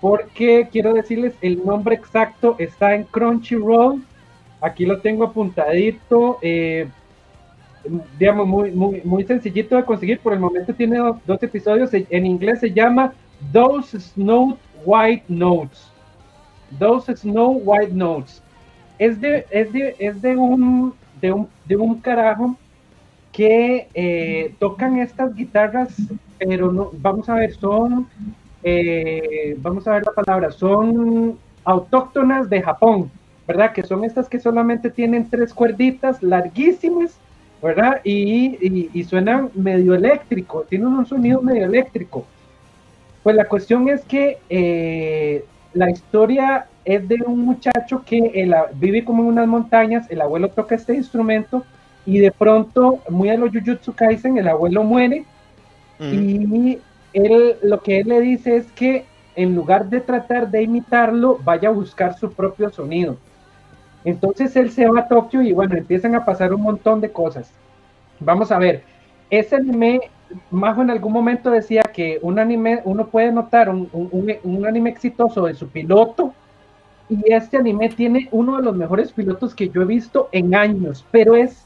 [0.00, 4.02] porque quiero decirles el nombre exacto, está en Crunchyroll,
[4.60, 6.88] aquí lo tengo apuntadito, eh,
[8.18, 12.26] digamos, muy, muy, muy sencillito de conseguir, por el momento tiene dos, dos episodios, en
[12.26, 13.12] inglés se llama
[13.52, 15.90] Those Snow White Notes,
[16.78, 18.42] Those Snow White Notes.
[18.98, 22.56] Es de, es de, es de, un, de, un, de un carajo
[23.32, 25.96] que eh, tocan estas guitarras,
[26.38, 28.06] pero no, vamos a ver, son,
[28.62, 33.10] eh, vamos a ver la palabra, son autóctonas de Japón,
[33.48, 33.72] ¿verdad?
[33.72, 37.16] Que son estas que solamente tienen tres cuerditas larguísimas,
[37.62, 38.00] ¿verdad?
[38.02, 42.26] Y, y, suenan medio eléctrico, tienen un sonido medio eléctrico.
[43.22, 49.22] Pues la cuestión es que eh, la historia es de un muchacho que vive como
[49.22, 51.64] en unas montañas, el abuelo toca este instrumento
[52.04, 55.24] y de pronto, muy a lo Jujutsu Kaisen, el abuelo muere
[56.00, 56.78] y
[57.12, 59.04] él lo que él le dice es que
[59.36, 63.16] en lugar de tratar de imitarlo, vaya a buscar su propio sonido.
[64.04, 67.52] Entonces él se va a Tokio y bueno, empiezan a pasar un montón de cosas.
[68.20, 68.82] Vamos a ver,
[69.30, 70.00] ese anime,
[70.50, 75.44] Majo en algún momento decía que un anime, uno puede notar un, un anime exitoso
[75.46, 76.34] de su piloto
[77.08, 81.04] y este anime tiene uno de los mejores pilotos que yo he visto en años,
[81.10, 81.61] pero es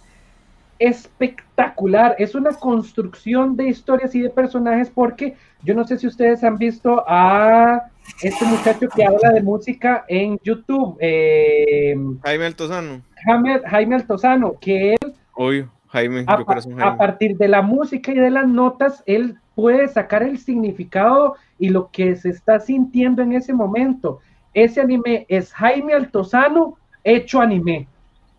[0.78, 6.44] espectacular, es una construcción de historias y de personajes porque yo no sé si ustedes
[6.44, 7.90] han visto a
[8.22, 10.96] este muchacho que habla de música en YouTube.
[11.00, 13.02] Eh, Jaime Altozano.
[13.24, 15.14] Jaime, Jaime Altozano, que él...
[15.34, 16.44] Obvio, Jaime, a,
[16.82, 21.70] a partir de la música y de las notas, él puede sacar el significado y
[21.70, 24.20] lo que se está sintiendo en ese momento.
[24.54, 27.88] Ese anime es Jaime Altozano hecho anime.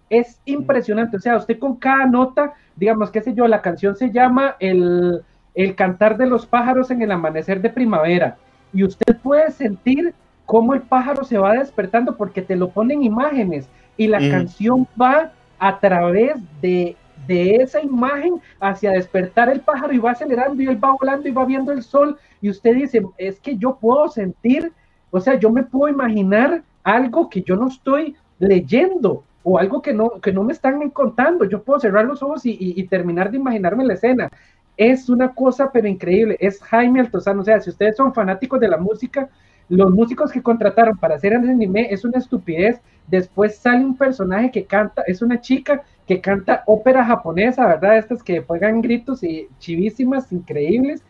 [0.09, 1.17] Es impresionante.
[1.17, 5.21] O sea, usted con cada nota, digamos, qué sé yo, la canción se llama el,
[5.53, 8.37] el cantar de los pájaros en el amanecer de primavera.
[8.73, 10.13] Y usted puede sentir
[10.45, 13.67] cómo el pájaro se va despertando porque te lo ponen imágenes
[13.97, 16.95] y la canción va a través de,
[17.27, 21.31] de, esa imagen hacia despertar el pájaro y va acelerando y él va volando y
[21.31, 24.71] va viendo el sol y usted dice, es que yo puedo sentir,
[25.11, 29.93] o sea, yo me puedo imaginar algo que yo no estoy leyendo o algo que
[29.93, 31.45] no, que no me están contando.
[31.45, 34.29] Yo puedo cerrar los ojos y, terminar de imaginarme la escena.
[34.75, 36.35] Es una cosa, pero increíble.
[36.41, 37.41] Es Jaime Altozano.
[37.41, 39.29] O sea, si ustedes son fanáticos de la música,
[39.69, 42.81] los músicos que contrataron para hacer el anime es una estupidez.
[43.07, 47.99] Después sale un personaje que canta, es una chica que canta ópera japonesa, ¿verdad?
[47.99, 51.03] Estas que juegan gritos y chivísimas, increíbles.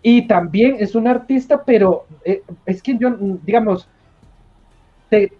[0.00, 3.10] Y también es un artista, pero eh, es que yo,
[3.44, 3.88] digamos,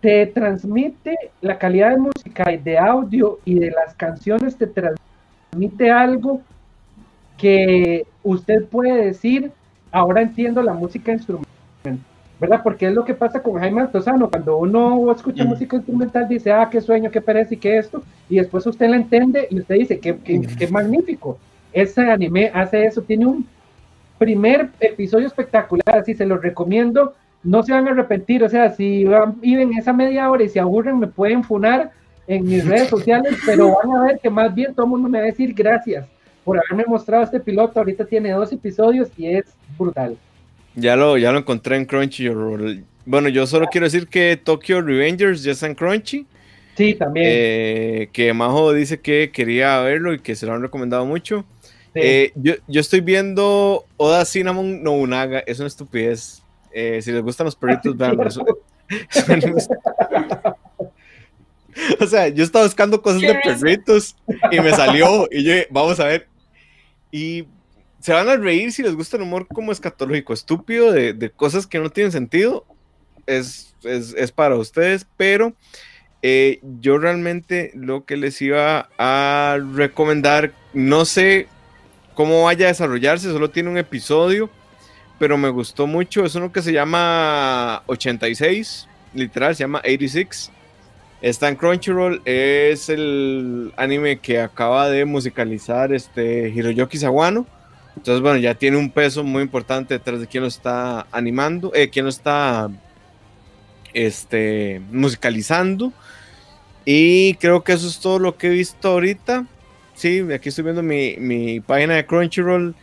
[0.00, 5.90] te, transmite la calidad de música y de audio y de las canciones, te transmite
[5.90, 6.42] algo
[7.38, 9.50] que usted puede decir,
[9.90, 11.48] ahora entiendo la música instrumental,
[12.38, 12.60] ¿verdad?
[12.62, 16.68] Porque es lo que pasa con Jaime Altozano, cuando uno escucha música instrumental dice, ah,
[16.70, 20.00] qué sueño, qué pereza y qué esto, y después usted la entiende y usted dice,
[20.00, 21.38] qué, qué magnífico,
[21.72, 23.46] ese anime hace eso, tiene un
[24.18, 29.04] primer episodio espectacular, así se lo recomiendo, no se van a arrepentir, o sea, si
[29.04, 31.90] van, viven esa media hora y se aburren, me pueden funar
[32.26, 35.18] en mis redes sociales, pero van a ver que más bien todo el mundo me
[35.18, 36.06] va a decir gracias
[36.44, 39.44] por haberme mostrado este piloto, ahorita tiene dos episodios y es
[39.78, 40.16] brutal.
[40.74, 42.84] Ya lo, ya lo encontré en Crunchyroll.
[43.04, 46.26] Bueno, yo solo quiero decir que Tokyo Revengers ya está en Crunchy.
[46.76, 47.26] Sí, también.
[47.28, 51.44] Eh, que Majo dice que quería verlo y que se lo han recomendado mucho.
[51.94, 56.41] Eh, yo, yo, estoy viendo Oda Cinnamon Nobunaga, es una estupidez.
[56.72, 58.18] Eh, si les gustan los perritos, vean.
[62.00, 64.16] o sea, yo estaba buscando cosas de perritos
[64.50, 66.28] y me salió y yo, vamos a ver.
[67.10, 67.46] Y
[68.00, 71.66] se van a reír si les gusta el humor como escatológico, estúpido, de, de cosas
[71.66, 72.64] que no tienen sentido.
[73.26, 75.54] Es, es, es para ustedes, pero
[76.22, 81.48] eh, yo realmente lo que les iba a recomendar, no sé
[82.14, 84.48] cómo vaya a desarrollarse, solo tiene un episodio
[85.22, 86.24] pero me gustó mucho.
[86.24, 90.50] Es uno que se llama 86, literal, se llama 86.
[91.20, 97.46] Está en Crunchyroll, es el anime que acaba de musicalizar este Hiroyuki Sawano.
[97.96, 101.88] Entonces, bueno, ya tiene un peso muy importante detrás de quien lo está animando, eh,
[101.88, 102.68] quien lo está
[103.94, 105.92] este, musicalizando.
[106.84, 109.46] Y creo que eso es todo lo que he visto ahorita.
[109.94, 112.74] Sí, aquí estoy viendo mi, mi página de Crunchyroll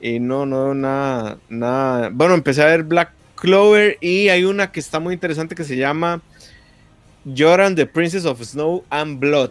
[0.00, 2.10] y no, no, nada, nada.
[2.12, 5.76] Bueno, empecé a ver Black Clover y hay una que está muy interesante que se
[5.76, 6.20] llama
[7.36, 9.50] Joran the Princess of Snow and Blood.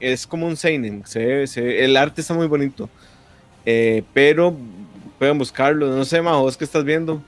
[0.00, 2.88] Es como un seinen, se, se, el arte está muy bonito.
[3.64, 4.54] Eh, pero
[5.18, 7.22] pueden buscarlo, no sé, Majo, ¿qué estás viendo?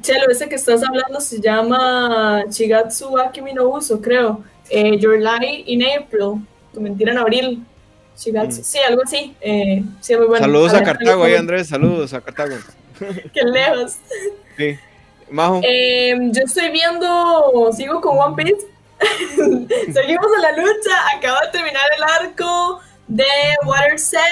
[0.00, 4.42] Chelo, ese que estás hablando se llama Chigatsu Akimi no Uso, creo.
[4.70, 7.66] Eh, Your Lie in April, tu mentira en abril.
[8.14, 8.50] Mm.
[8.50, 9.34] Sí, algo así.
[9.40, 10.44] Eh, sí, muy bueno.
[10.44, 11.68] Saludos a, Cartago ahí, Andrés.
[11.68, 12.56] Saludos a Cartago.
[13.32, 13.96] Qué lejos.
[14.56, 14.78] Sí.
[15.30, 15.60] Majo.
[15.64, 18.66] Eh, yo estoy viendo, sigo con One Piece.
[19.92, 21.16] Seguimos en la lucha.
[21.16, 23.24] Acabo de terminar el arco de
[23.64, 24.22] Water 7.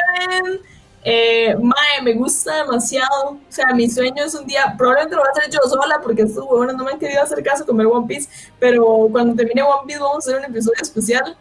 [1.02, 3.30] Eh, mae, me gusta demasiado.
[3.30, 6.22] O sea, mi sueño es un día, probablemente lo voy a hacer yo sola porque
[6.22, 8.28] estos huevones no me han querido hacer caso con ver One Piece.
[8.58, 11.36] Pero cuando termine One Piece, vamos a hacer un episodio especial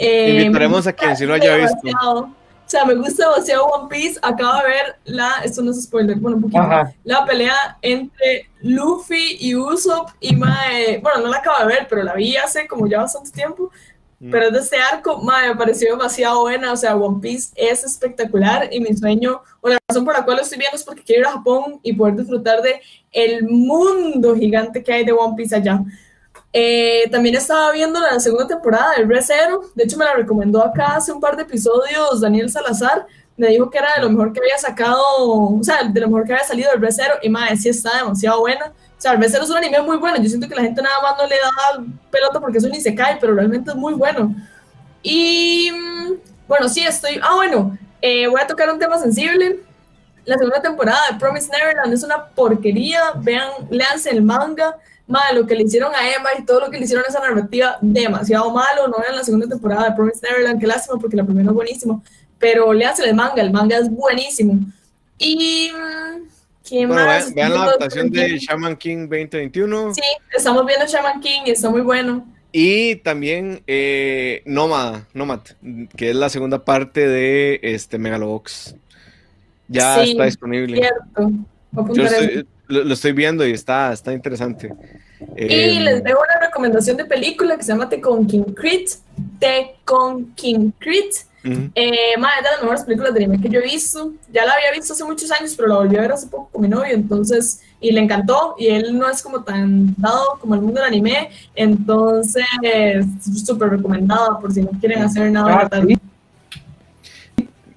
[0.00, 1.76] eh, Invitaremos a quien si no haya visto.
[1.94, 4.18] O sea, me gusta demasiado One Piece.
[4.22, 6.62] Acabo de ver la, esto no es spoiler, bueno, un poquito,
[7.02, 12.04] la pelea entre Luffy y Usopp y Mae, bueno, no la acabo de ver, pero
[12.04, 13.70] la vi hace como ya bastante tiempo.
[14.20, 14.30] Mm.
[14.30, 16.72] Pero de este arco, mae, me pareció demasiado buena.
[16.72, 20.36] O sea, One Piece es espectacular y mi sueño, o la razón por la cual
[20.36, 24.36] lo estoy viendo es porque quiero ir a Japón y poder disfrutar de el mundo
[24.36, 25.82] gigante que hay de One Piece allá.
[26.52, 29.62] Eh, también estaba viendo la segunda temporada de Re Zero.
[29.74, 33.06] De hecho, me la recomendó acá hace un par de episodios Daniel Salazar.
[33.36, 36.26] Me dijo que era de lo mejor que había sacado, o sea, de lo mejor
[36.26, 37.14] que había salido el Re Zero.
[37.22, 38.66] Y más, sí está demasiado buena.
[38.66, 40.16] O sea, el Re Zero es un anime muy bueno.
[40.18, 42.94] Yo siento que la gente nada más no le da pelota porque eso ni se
[42.94, 44.34] cae, pero realmente es muy bueno.
[45.02, 46.14] Y mm,
[46.48, 47.20] Bueno, sí, estoy.
[47.22, 49.60] Ah, bueno, eh, voy a tocar un tema sensible.
[50.24, 53.00] La segunda temporada de Promise Neverland es una porquería.
[53.16, 54.76] Vean, léanse el manga.
[55.10, 57.20] Malo, lo que le hicieron a Emma y todo lo que le hicieron a esa
[57.20, 58.88] narrativa, demasiado malo.
[58.88, 62.02] No vean la segunda temporada de Promise Neverland, qué lástima, porque la primera es buenísimo.
[62.38, 64.60] Pero léanse el manga, el manga es buenísimo.
[65.18, 65.70] Y.
[65.70, 66.28] Mm,
[66.68, 67.34] ¿Qué más?
[67.34, 69.94] Vean, la adaptación de Shaman King 2021.
[69.94, 70.02] Sí,
[70.36, 72.24] estamos viendo Shaman King y está muy bueno.
[72.52, 75.40] Y también eh, Nomad, Nomad,
[75.96, 78.74] que es la segunda parte de este Megalobox.
[79.68, 80.76] Ya está disponible.
[80.76, 81.30] Cierto.
[81.94, 82.04] Yo
[82.66, 84.72] lo, estoy viendo y está, está interesante.
[85.36, 88.90] Y em, les dejo una recomendación de película que se llama The King Crit.
[89.38, 89.76] The
[90.34, 91.12] King Crit.
[91.42, 94.12] eh, más de las mejores películas de anime que yo he visto.
[94.32, 96.62] Ya la había visto hace muchos años, pero la volví a ver hace poco con
[96.62, 98.56] mi novio, entonces, y le encantó.
[98.58, 102.44] Y él no es como tan dado como el mundo del anime, entonces,
[103.46, 105.68] súper recomendada por si no quieren hacer nada.
[105.72, 105.82] Ah,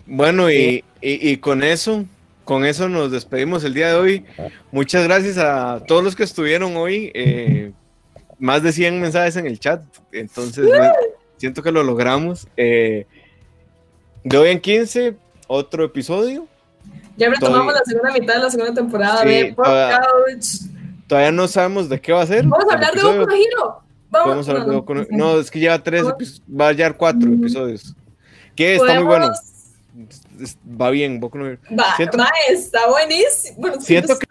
[0.05, 2.05] bueno, y, y, y con eso
[2.43, 4.25] con eso nos despedimos el día de hoy.
[4.71, 7.11] Muchas gracias a todos los que estuvieron hoy.
[7.13, 7.71] Eh,
[8.39, 9.81] más de 100 mensajes en el chat.
[10.11, 10.69] Entonces,
[11.37, 12.47] siento que lo logramos.
[12.57, 13.05] Eh,
[14.23, 15.15] de hoy en 15,
[15.47, 16.47] otro episodio.
[17.15, 20.01] Ya retomamos la segunda mitad de la segunda temporada de todavía,
[21.07, 22.45] todavía, no sabemos de qué va a ser.
[22.45, 23.83] Vamos a hablar de Boku no Hero.
[24.09, 26.03] Vamos, a hablar de Boku no, no, es que lleva tres,
[26.49, 27.95] va a llevar cuatro episodios.
[28.55, 29.31] Que está muy bueno
[30.65, 31.45] va bien, Boku no
[31.77, 32.17] Va, siento,
[32.49, 33.79] está buenísimo.
[33.79, 34.27] siento, que,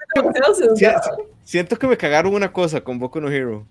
[1.45, 3.67] siento, que me cagaron una cosa con Boku no Hero.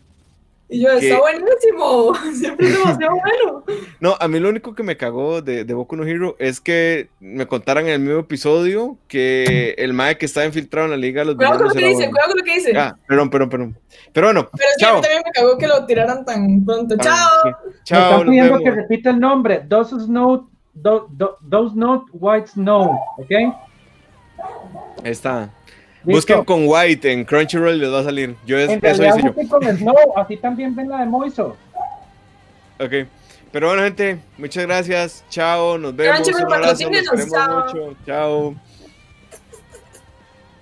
[0.74, 3.16] Y yo, está buenísimo, siempre es demasiado
[3.46, 3.64] bueno.
[4.00, 7.10] No, a mí lo único que me cagó de, de Boku no Hero es que
[7.20, 11.26] me contaran en el mismo episodio que el Mae que estaba infiltrado en la liga
[11.26, 12.74] los Cuidado con lo que dice, cuidado con lo que dice.
[12.78, 13.78] Ah, perdón, perdón, perdón.
[14.14, 16.96] Pero bueno, Pero sí, a mí también me cagó que lo tiraran tan pronto.
[17.00, 17.58] Ah, chao.
[17.84, 18.00] Chao.
[18.00, 19.62] Me están pidiendo que repita el nombre.
[19.68, 23.32] Dos Snow do, do, those not white snow, ¿ok?
[25.04, 25.50] Ahí está.
[26.04, 28.36] Busquen con White en Crunchyroll les va a salir.
[28.46, 29.48] Yo es, en eso hice yo.
[29.48, 31.56] con Snow, así también ven la de Moiso.
[32.80, 33.08] Ok.
[33.52, 35.24] Pero bueno, gente, muchas gracias.
[35.30, 36.28] Chao, nos vemos.
[36.28, 37.96] Un abrazo, vemos mucho.
[38.06, 38.56] Chao.